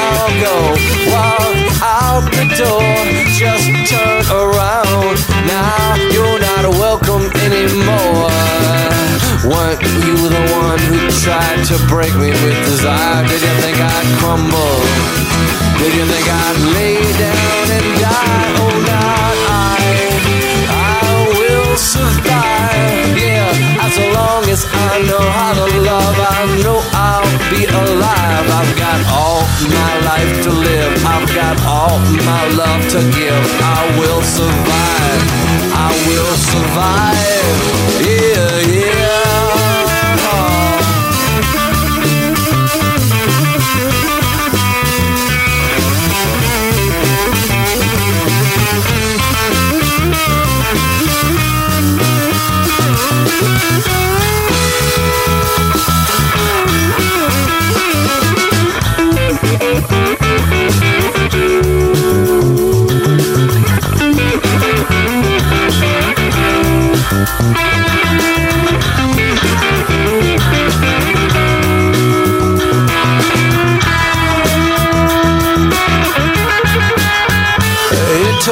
go 0.39 0.55
walk 1.11 1.55
out 1.81 2.23
the 2.31 2.45
door. 2.55 2.85
Just 3.35 3.67
turn 3.89 4.23
around. 4.31 5.17
Now 5.47 5.95
you're 6.13 6.39
not 6.39 6.69
welcome 6.77 7.25
anymore. 7.41 8.29
Weren't 9.43 9.81
you 9.81 10.15
the 10.29 10.43
one 10.53 10.79
who 10.79 11.09
tried 11.25 11.65
to 11.65 11.75
break 11.89 12.13
me 12.15 12.29
with 12.29 12.57
desire? 12.69 13.25
Did 13.27 13.41
you 13.41 13.53
think 13.63 13.77
I'd 13.81 14.07
crumble? 14.19 14.79
Did 15.81 15.93
you 15.97 16.05
think 16.05 16.27
I'd 16.29 16.59
lay 16.77 17.01
down 17.17 17.65
and 17.77 17.89
die? 17.99 18.53
Oh, 18.61 18.75
not 18.85 19.35
I. 19.49 19.81
I 20.69 21.25
will 21.39 21.75
survive. 21.75 23.17
Yeah, 23.17 23.81
as 23.81 23.97
long 24.13 24.43
as 24.45 24.61
I 24.69 25.01
know 25.09 25.25
how 25.37 25.53
to 25.57 25.65
love, 25.81 26.20
got 31.41 31.57
all 31.65 31.99
my 32.31 32.43
love 32.55 32.83
to 32.93 32.99
give. 33.17 33.45
I 33.77 33.81
will 33.99 34.21
survive. 34.21 35.23
I 35.73 35.89
will 36.07 36.35
survive. 36.35 37.30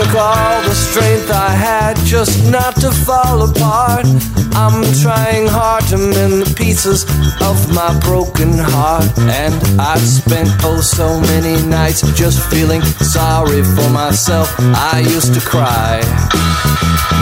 Took 0.09 0.19
all 0.19 0.61
the 0.63 0.73
strength 0.73 1.29
I 1.31 1.49
had 1.49 1.97
just 2.05 2.49
not 2.51 2.75
to 2.77 2.91
fall 2.91 3.41
apart. 3.49 4.05
I'm 4.55 4.83
trying 5.01 5.47
hard 5.47 5.83
to 5.85 5.97
mend 5.97 6.41
the 6.41 6.53
pieces 6.55 7.03
of 7.41 7.57
my 7.73 7.97
broken 7.99 8.57
heart. 8.57 9.05
And 9.19 9.53
I've 9.79 10.01
spent 10.01 10.49
oh 10.63 10.81
so 10.81 11.19
many 11.21 11.61
nights 11.67 12.01
just 12.13 12.39
feeling 12.49 12.81
sorry 12.81 13.63
for 13.63 13.89
myself. 13.89 14.53
I 14.59 14.99
used 14.99 15.33
to 15.33 15.41
cry. 15.41 16.01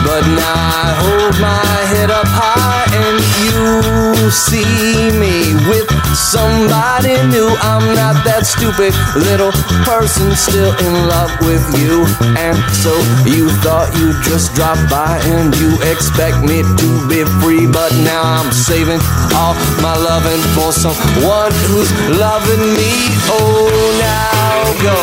But 0.05 0.23
now 0.23 0.55
I 0.55 0.87
hold 1.03 1.35
my 1.41 1.75
head 1.91 2.11
up 2.11 2.27
high 2.27 2.87
and 3.03 3.17
you 3.43 4.31
see 4.31 5.11
me 5.19 5.53
with 5.69 5.96
somebody 6.17 7.13
new. 7.29 7.47
I'm 7.61 7.85
not 7.93 8.25
that 8.25 8.49
stupid 8.49 8.91
little 9.13 9.53
person 9.85 10.33
still 10.33 10.73
in 10.81 10.93
love 11.05 11.29
with 11.45 11.61
you. 11.77 12.09
And 12.33 12.57
so 12.73 12.91
you 13.29 13.53
thought 13.61 13.93
you'd 14.01 14.17
just 14.25 14.57
drop 14.57 14.77
by 14.89 15.21
and 15.37 15.53
you 15.61 15.77
expect 15.85 16.41
me 16.41 16.65
to 16.65 16.89
be 17.05 17.21
free. 17.39 17.69
But 17.69 17.93
now 18.01 18.25
I'm 18.25 18.49
saving 18.51 18.99
all 19.37 19.53
my 19.85 19.93
loving 19.93 20.41
for 20.57 20.73
someone 20.73 21.53
who's 21.69 21.91
loving 22.17 22.65
me. 22.73 22.91
Oh, 23.29 23.69
now 24.01 24.57
go 24.81 24.97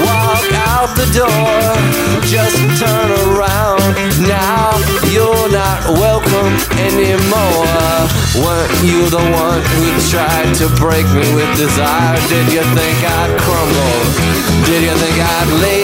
walk 0.00 0.48
out 0.72 0.90
the 0.96 1.08
door. 1.12 1.60
Just 2.24 2.56
turn 2.80 3.08
around. 3.28 3.84
Now 4.24 4.63
welcome 6.00 6.54
anymore. 6.78 7.66
Weren't 8.42 8.74
you 8.82 9.06
the 9.10 9.22
one 9.22 9.62
who 9.78 9.86
tried 10.10 10.54
to 10.60 10.66
break 10.80 11.06
me 11.14 11.26
with 11.34 11.50
desire? 11.56 12.18
Did 12.28 12.52
you 12.52 12.64
think 12.74 12.98
I'd 13.04 13.32
crumble? 13.38 14.00
Did 14.66 14.82
you 14.82 14.94
think 14.98 15.16
I'd 15.18 15.50
lay 15.62 15.83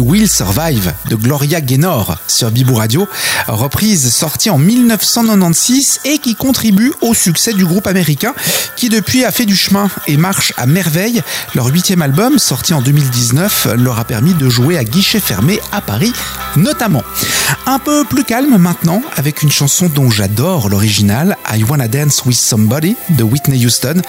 Will 0.00 0.28
Survive 0.28 0.92
de 1.08 1.16
Gloria 1.16 1.60
Gaynor 1.60 2.16
sur 2.26 2.50
Bibou 2.50 2.74
Radio, 2.74 3.08
reprise 3.46 4.12
sortie 4.12 4.50
en 4.50 4.58
1996 4.58 6.00
et 6.04 6.18
qui 6.18 6.34
contribue 6.34 6.92
au 7.00 7.14
succès 7.14 7.52
du 7.52 7.64
groupe 7.64 7.86
américain 7.86 8.34
qui 8.76 8.88
depuis 8.88 9.24
a 9.24 9.30
fait 9.30 9.46
du 9.46 9.56
chemin 9.56 9.88
et 10.06 10.16
marche 10.16 10.52
à 10.56 10.66
merveille. 10.66 11.22
Leur 11.54 11.66
huitième 11.66 12.02
album, 12.02 12.38
sorti 12.38 12.74
en 12.74 12.82
2019, 12.82 13.68
leur 13.76 13.98
a 13.98 14.04
permis 14.04 14.34
de 14.34 14.48
jouer 14.48 14.78
à 14.78 14.84
guichet 14.84 15.20
fermé 15.20 15.60
à 15.72 15.80
Paris 15.80 16.12
notamment. 16.56 17.02
Un 17.66 17.78
peu 17.78 18.04
plus 18.04 18.24
calme 18.24 18.56
maintenant 18.58 19.02
avec 19.16 19.42
une 19.42 19.50
chanson 19.50 19.90
dont 19.94 20.10
j'adore 20.10 20.68
l'original, 20.68 21.36
I 21.52 21.64
Wanna 21.64 21.88
Dance 21.88 22.24
With 22.24 22.36
Somebody 22.36 22.96
de 23.10 23.22
Whitney 23.22 23.64
Houston, 23.64 24.02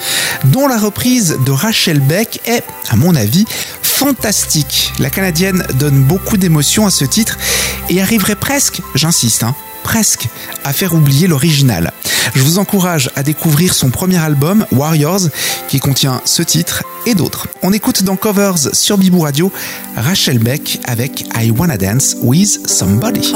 dont 0.44 0.66
la 0.66 0.78
reprise 0.78 1.36
de 1.44 1.50
Rachel 1.50 2.00
Beck 2.00 2.40
est, 2.44 2.64
à 2.90 2.96
mon 2.96 3.14
avis, 3.14 3.44
fantastique. 3.82 4.92
La 4.98 5.10
Canadienne 5.10 5.62
donne 5.80 6.02
beaucoup 6.02 6.36
d'émotion 6.36 6.86
à 6.86 6.90
ce 6.90 7.06
titre 7.06 7.38
et 7.88 8.02
arriverait 8.02 8.36
presque, 8.36 8.82
j'insiste, 8.94 9.42
hein, 9.42 9.54
presque 9.82 10.28
à 10.62 10.74
faire 10.74 10.94
oublier 10.94 11.26
l'original. 11.26 11.92
Je 12.34 12.42
vous 12.42 12.58
encourage 12.58 13.10
à 13.16 13.22
découvrir 13.22 13.72
son 13.72 13.88
premier 13.88 14.18
album, 14.18 14.66
Warriors, 14.72 15.22
qui 15.68 15.80
contient 15.80 16.20
ce 16.26 16.42
titre 16.42 16.84
et 17.06 17.14
d'autres. 17.14 17.48
On 17.62 17.72
écoute 17.72 18.02
dans 18.02 18.16
Covers 18.16 18.74
sur 18.74 18.98
Bibou 18.98 19.20
Radio 19.20 19.50
Rachel 19.96 20.38
Beck 20.38 20.80
avec 20.84 21.24
I 21.34 21.50
Wanna 21.50 21.78
Dance 21.78 22.16
With 22.20 22.68
Somebody. 22.68 23.32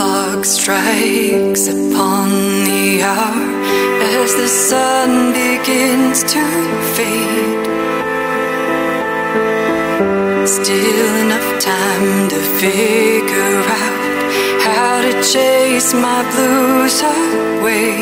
Still 10.47 11.17
enough 11.25 11.59
time 11.59 12.29
to 12.29 12.37
figure 12.61 13.63
out 13.81 14.33
how 14.63 15.01
to 15.01 15.13
chase 15.33 15.95
my 15.95 16.21
blues 16.33 17.01
away. 17.01 17.97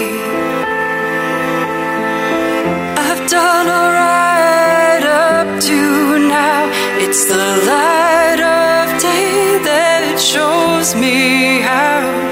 I've 2.98 3.30
done 3.30 3.68
alright 3.68 5.04
up 5.04 5.62
to 5.68 6.18
now. 6.18 6.68
It's 6.98 7.24
the 7.26 7.36
light 7.36 8.40
of 8.40 9.00
day 9.00 9.58
that 9.62 10.18
shows 10.18 10.96
me 10.96 11.60
how. 11.60 12.31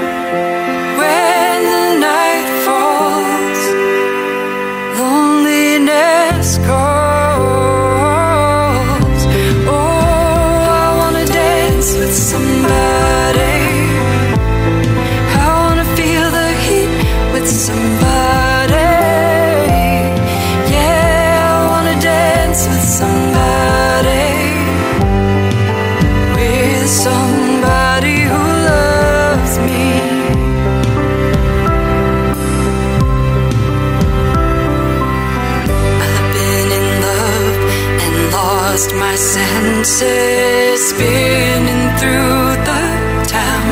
Senses, 39.83 40.89
spinning 40.89 41.89
through 41.97 42.55
the 42.69 42.83
town. 43.27 43.69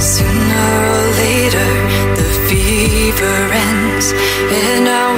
Sooner 0.00 0.68
or 0.92 1.04
later, 1.22 1.70
the 2.18 2.28
fever 2.48 3.36
ends, 3.68 4.12
and 4.12 4.88
I 4.88 5.11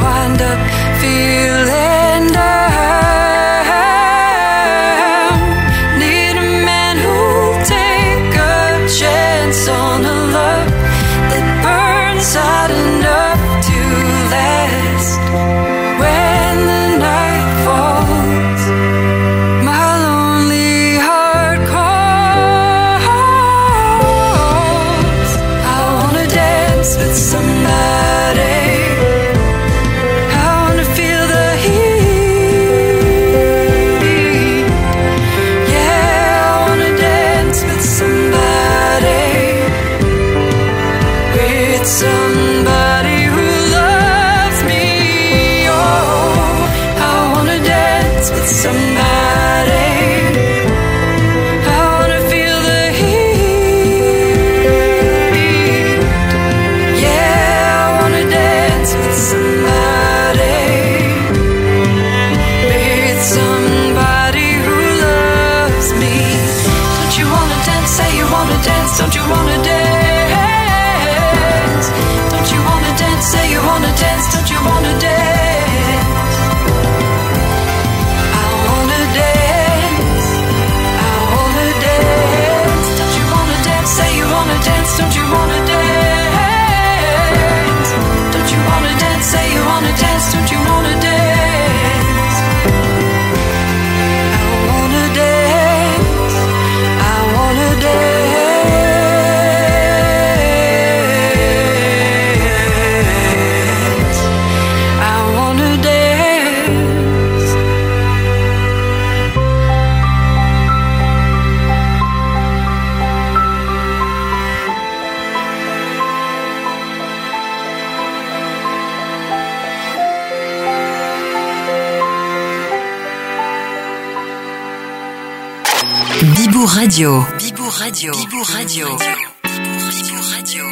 Radio. 126.94 127.26
Bibou 127.38 127.68
Radio. 127.70 128.12
Bibou 128.12 128.42
Radio. 128.44 128.86
Bibou 128.86 130.22
Radio. 130.30 130.64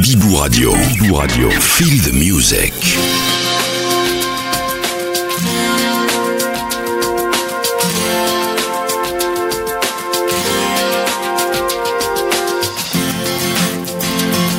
Bibou 0.00 0.36
Radio. 0.36 0.72
Bibou 0.76 1.16
Radio. 1.16 1.50
Feel 1.50 2.02
the 2.04 2.12
music. 2.12 2.72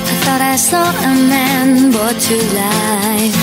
I 0.06 0.16
thought 0.26 0.42
I 0.42 0.58
saw 0.58 0.84
a 0.84 1.16
man 1.30 1.92
brought 1.92 2.20
to 2.20 2.36
life. 2.54 3.43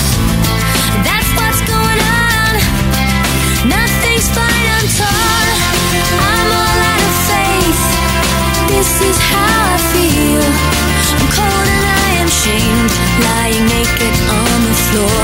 This 8.81 9.01
is 9.01 9.17
how 9.29 9.75
I 9.75 9.77
feel. 9.93 10.41
I'm 10.41 11.29
cold 11.37 11.67
and 11.69 11.85
I 12.01 12.07
am 12.17 12.29
shamed, 12.43 12.91
lying 13.21 13.65
naked 13.69 14.15
on 14.25 14.57
the 14.65 14.77
floor. 14.89 15.21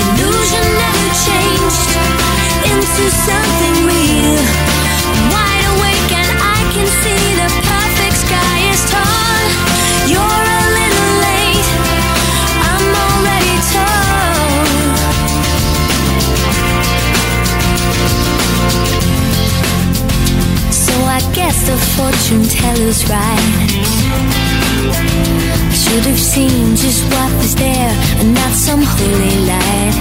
Illusion 0.00 0.64
never 0.80 1.08
changed 1.28 1.92
into 2.72 3.04
something 3.28 3.76
real. 3.84 4.40
I'm 5.12 5.28
wide 5.28 5.66
awake 5.76 6.10
and 6.24 6.32
I 6.40 6.60
can 6.72 6.88
see 7.04 7.39
fortune 22.00 22.44
teller's 22.48 23.02
right. 23.12 23.70
I 25.68 25.76
should 25.82 26.04
have 26.10 26.22
seen 26.34 26.74
just 26.76 27.02
what 27.12 27.30
was 27.36 27.54
there 27.54 27.92
and 28.20 28.32
not 28.32 28.52
some 28.66 28.82
holy 28.94 29.36
light. 29.52 29.96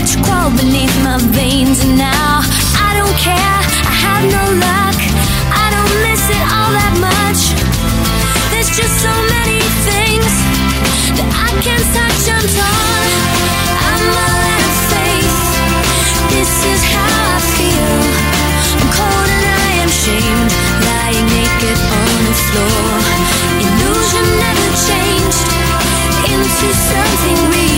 It's 0.00 0.14
crawled 0.24 0.54
beneath 0.56 0.94
my 1.02 1.18
veins 1.38 1.78
and 1.84 1.98
now 1.98 2.30
I 2.86 2.90
don't 2.98 3.16
care. 3.28 3.58
I 3.90 3.94
have 4.06 4.24
no 4.36 4.44
luck. 4.66 4.98
I 5.64 5.66
don't 5.74 5.94
miss 6.06 6.24
it 6.36 6.44
all 6.54 6.70
that 6.80 6.94
much. 7.08 7.40
There's 8.52 8.70
just 8.80 8.94
so 9.06 9.14
many 9.34 9.60
things 9.88 10.32
that 11.18 11.28
I 11.46 11.48
can't 11.64 11.86
touch. 11.94 12.22
I'm. 12.36 12.87
Into 26.38 26.72
something 26.72 27.50
real. 27.50 27.77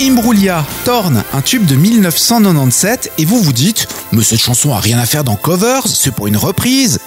Imbruglia, 0.00 0.64
Torn, 0.84 1.24
un 1.32 1.40
tube 1.40 1.66
de 1.66 1.74
1997, 1.74 3.10
et 3.18 3.24
vous 3.24 3.42
vous 3.42 3.52
dites, 3.52 3.88
mais 4.12 4.22
cette 4.22 4.38
chanson 4.38 4.72
a 4.72 4.78
rien 4.78 4.96
à 4.96 5.06
faire 5.06 5.24
dans 5.24 5.34
Covers, 5.34 5.88
c'est 5.88 6.12
pour 6.12 6.28
une 6.28 6.36
reprise. 6.36 7.00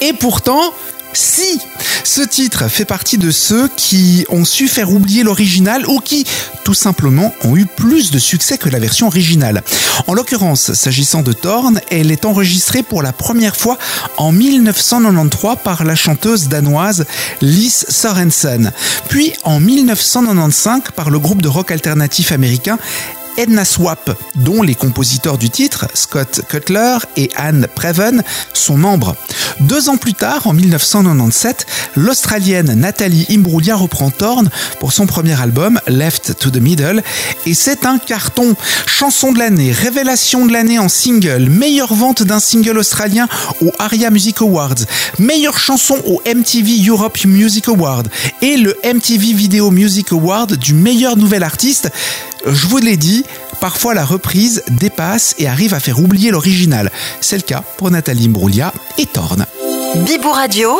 Et 0.00 0.12
pourtant, 0.12 0.72
si 1.16 1.58
Ce 2.04 2.20
titre 2.20 2.68
fait 2.68 2.84
partie 2.84 3.18
de 3.18 3.30
ceux 3.30 3.68
qui 3.76 4.24
ont 4.28 4.44
su 4.44 4.68
faire 4.68 4.92
oublier 4.92 5.22
l'original 5.22 5.86
ou 5.88 5.98
qui, 5.98 6.24
tout 6.62 6.74
simplement, 6.74 7.32
ont 7.44 7.56
eu 7.56 7.66
plus 7.66 8.10
de 8.10 8.18
succès 8.18 8.58
que 8.58 8.68
la 8.68 8.78
version 8.78 9.06
originale. 9.06 9.62
En 10.06 10.14
l'occurrence, 10.14 10.72
s'agissant 10.74 11.22
de 11.22 11.32
Torn, 11.32 11.80
elle 11.90 12.12
est 12.12 12.24
enregistrée 12.26 12.82
pour 12.82 13.02
la 13.02 13.12
première 13.12 13.56
fois 13.56 13.78
en 14.18 14.30
1993 14.30 15.56
par 15.64 15.84
la 15.84 15.96
chanteuse 15.96 16.48
danoise 16.48 17.06
Liz 17.40 17.86
Sorensen, 17.88 18.72
puis 19.08 19.32
en 19.42 19.58
1995 19.58 20.82
par 20.94 21.10
le 21.10 21.18
groupe 21.18 21.42
de 21.42 21.48
rock 21.48 21.70
alternatif 21.70 22.30
américain 22.30 22.78
Edna 23.36 23.64
Swap, 23.64 24.16
dont 24.36 24.62
les 24.62 24.74
compositeurs 24.74 25.38
du 25.38 25.50
titre, 25.50 25.86
Scott 25.94 26.42
Cutler 26.48 26.98
et 27.16 27.30
Anne 27.36 27.66
Preven, 27.74 28.22
sont 28.52 28.76
membres. 28.76 29.16
Deux 29.60 29.88
ans 29.88 29.96
plus 29.96 30.14
tard, 30.14 30.46
en 30.46 30.52
1997, 30.52 31.66
l'Australienne 31.96 32.74
Nathalie 32.74 33.26
Imbruglia 33.30 33.76
reprend 33.76 34.10
Torn 34.10 34.48
pour 34.80 34.92
son 34.92 35.06
premier 35.06 35.40
album, 35.40 35.80
Left 35.86 36.38
to 36.38 36.50
the 36.50 36.60
Middle, 36.60 37.02
et 37.46 37.54
c'est 37.54 37.86
un 37.86 37.98
carton. 37.98 38.54
Chanson 38.86 39.32
de 39.32 39.38
l'année, 39.38 39.72
révélation 39.72 40.46
de 40.46 40.52
l'année 40.52 40.78
en 40.78 40.88
single, 40.88 41.48
meilleure 41.48 41.94
vente 41.94 42.22
d'un 42.22 42.40
single 42.40 42.78
australien 42.78 43.28
au 43.60 43.72
ARIA 43.78 44.10
Music 44.10 44.40
Awards, 44.40 44.74
meilleure 45.18 45.58
chanson 45.58 45.96
au 46.06 46.20
MTV 46.26 46.86
Europe 46.88 47.24
Music 47.24 47.68
Award 47.68 48.08
et 48.42 48.56
le 48.56 48.76
MTV 48.84 49.32
Video 49.32 49.70
Music 49.70 50.12
Award 50.12 50.56
du 50.56 50.74
meilleur 50.74 51.16
nouvel 51.16 51.42
artiste. 51.42 51.90
Je 52.46 52.68
vous 52.68 52.78
l'ai 52.78 52.96
dit, 52.96 53.24
parfois 53.60 53.92
la 53.92 54.04
reprise 54.04 54.62
dépasse 54.68 55.34
et 55.38 55.48
arrive 55.48 55.74
à 55.74 55.80
faire 55.80 55.98
oublier 55.98 56.30
l'original. 56.30 56.92
C'est 57.20 57.36
le 57.36 57.42
cas 57.42 57.64
pour 57.76 57.90
Nathalie 57.90 58.26
Imbruglia 58.26 58.72
et 58.98 59.06
Torn. 59.06 59.44
Bibou 59.96 60.30
Radio. 60.30 60.78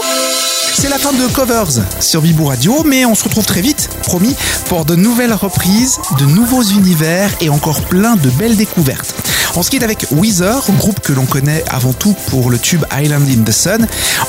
C'est 0.79 0.89
la 0.89 0.99
fin 0.99 1.13
de 1.13 1.27
Covers 1.35 1.81
sur 2.01 2.23
Bibou 2.23 2.45
Radio, 2.45 2.85
mais 2.85 3.05
on 3.05 3.15
se 3.15 3.25
retrouve 3.25 3.47
très 3.47 3.63
vite, 3.63 3.89
promis, 4.05 4.37
pour 4.69 4.85
de 4.85 4.95
nouvelles 4.95 5.33
reprises, 5.33 5.99
de 6.21 6.27
nouveaux 6.27 6.63
univers 6.63 7.31
et 7.41 7.49
encore 7.49 7.81
plein 7.81 8.15
de 8.15 8.31
belles 8.31 8.57
découvertes. 8.57 9.15
On 9.59 9.63
se 9.63 9.71
quitte 9.71 9.83
avec 9.83 10.07
Weezer, 10.11 10.63
groupe 10.77 11.01
que 11.01 11.15
l'on 11.15 11.25
connaît 11.25 11.65
avant 11.69 11.95
tout 11.95 12.15
pour 12.29 12.51
le 12.51 12.59
tube 12.59 12.85
Island 12.93 13.27
in 13.27 13.43
the 13.43 13.51
Sun. 13.51 13.87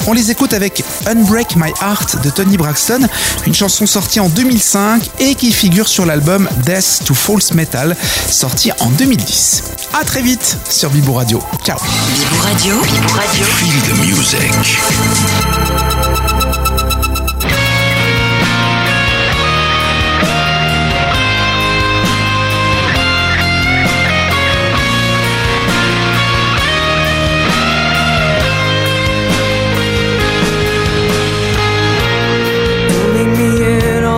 On 0.07 0.13
les 0.13 0.31
écoute 0.31 0.53
avec 0.53 0.85
Unbreak 1.05 1.57
My 1.57 1.73
Heart 1.81 2.23
de 2.23 2.29
Tony 2.29 2.55
Braxton, 2.55 3.05
une 3.45 3.53
chanson 3.53 3.85
sortie 3.85 4.21
en 4.21 4.29
2005 4.29 5.03
et 5.19 5.35
qui 5.35 5.51
figure 5.51 5.89
sur 5.89 6.05
l'album 6.05 6.47
Death 6.65 7.01
to 7.03 7.13
False 7.13 7.53
Metal, 7.53 7.97
sorti 8.29 8.71
en 8.79 8.89
2010. 8.91 9.63
À 9.99 10.05
très 10.05 10.21
vite 10.21 10.57
sur 10.69 10.89
Bibou 10.91 11.11
Radio. 11.11 11.43
Ciao. 11.65 11.77
Bibou 11.77 12.41
Radio. 12.43 12.79
Bibou 12.81 13.13
Radio. 13.13 13.43
Feel 13.43 13.81
the 13.81 13.95
music. 14.05 14.53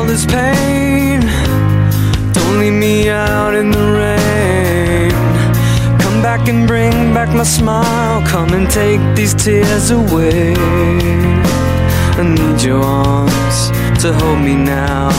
This 0.10 0.26
pain. 0.26 1.22
Don't 2.34 2.58
leave 2.60 2.74
me 2.74 3.10
out 3.10 3.54
in 3.54 3.70
the 3.70 3.86
rain. 4.02 5.12
Come 6.00 6.20
back 6.24 6.50
and 6.50 6.68
bring 6.68 7.14
back 7.14 7.30
my 7.30 7.44
smile. 7.44 8.26
Come 8.26 8.54
and 8.54 8.68
take 8.70 9.02
these 9.16 9.36
tears 9.36 9.92
away. 9.92 10.56
I 12.18 12.24
need 12.24 12.60
your 12.64 12.82
arms 12.84 13.58
to 14.02 14.12
hold 14.20 14.40
me 14.40 14.56
now. 14.56 15.12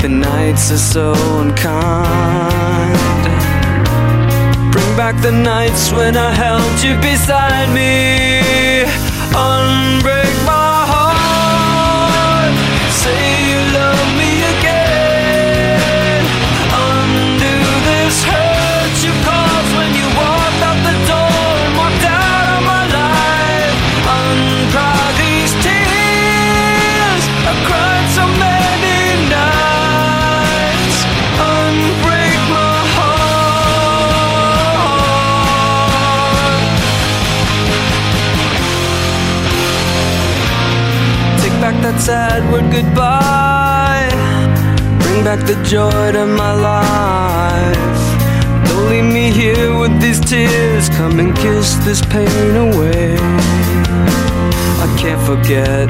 The 0.00 0.08
nights 0.08 0.72
are 0.72 0.84
so 0.94 1.12
unkind. 1.42 2.96
Bring 4.72 4.92
back 4.96 5.20
the 5.20 5.32
nights 5.32 5.92
when 5.92 6.16
I 6.16 6.30
held 6.32 6.74
you 6.82 6.94
beside 7.10 7.68
me. 7.74 8.88
Unbreak 9.46 10.21
that 41.82 42.00
sad 42.00 42.42
word 42.52 42.70
goodbye. 42.70 44.08
Bring 45.02 45.24
back 45.24 45.40
the 45.46 45.56
joy 45.64 46.12
to 46.12 46.26
my 46.26 46.52
life. 46.52 48.02
Don't 48.68 48.88
leave 48.88 49.12
me 49.12 49.30
here 49.30 49.76
with 49.76 50.00
these 50.00 50.20
tears. 50.20 50.88
Come 50.90 51.18
and 51.18 51.34
kiss 51.36 51.74
this 51.86 52.00
pain 52.00 52.56
away. 52.56 53.16
I 54.84 54.86
can't 54.96 55.22
forget 55.22 55.88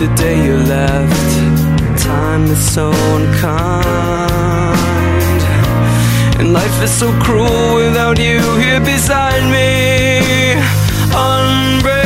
the 0.00 0.08
day 0.16 0.44
you 0.44 0.56
left. 0.56 1.30
Time 2.02 2.44
is 2.46 2.62
so 2.74 2.90
unkind. 3.16 3.82
And 6.38 6.52
life 6.52 6.82
is 6.82 6.90
so 6.90 7.08
cruel 7.22 7.76
without 7.76 8.18
you 8.18 8.40
here 8.58 8.80
beside 8.80 9.44
me. 9.56 10.60
Unbreak 11.14 12.01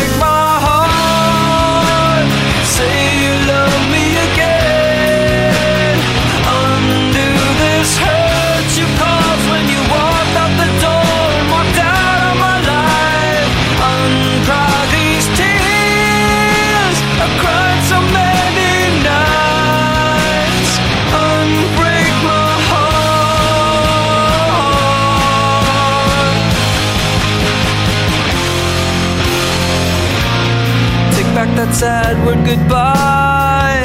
sad 31.81 32.17
word 32.25 32.43
goodbye. 32.47 33.83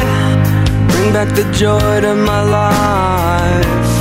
Bring 0.92 1.12
back 1.12 1.30
the 1.36 1.44
joy 1.52 2.00
to 2.00 2.16
my 2.16 2.42
life. 2.42 3.92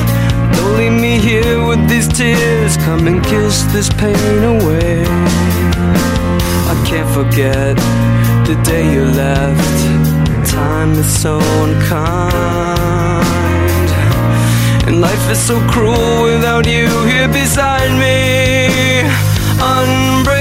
Don't 0.54 0.76
leave 0.76 0.92
me 0.92 1.18
here 1.18 1.66
with 1.66 1.88
these 1.88 2.06
tears. 2.06 2.76
Come 2.76 3.08
and 3.08 3.20
kiss 3.24 3.62
this 3.74 3.88
pain 4.02 4.38
away. 4.54 5.02
I 6.72 6.74
can't 6.86 7.10
forget 7.18 7.74
the 8.46 8.54
day 8.62 8.84
you 8.94 9.04
left. 9.06 9.78
Time 10.48 10.92
is 10.92 11.10
so 11.22 11.40
unkind. 11.64 12.70
And 14.86 15.00
life 15.00 15.24
is 15.32 15.40
so 15.50 15.56
cruel 15.72 16.22
without 16.22 16.64
you 16.64 16.86
here 17.10 17.26
beside 17.26 17.92
me. 18.04 19.02
Unbreak 19.74 20.39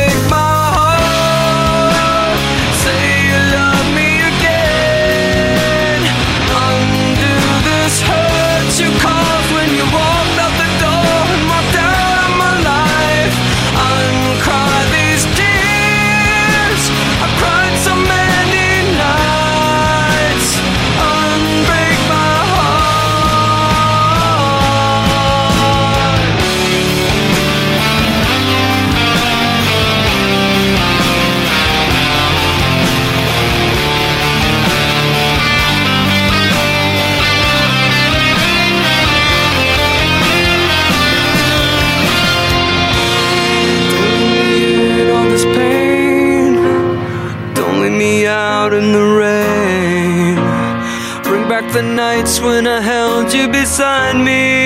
when 52.38 52.68
I 52.68 52.80
held 52.80 53.34
you 53.34 53.48
beside 53.48 54.16
me. 54.24 54.59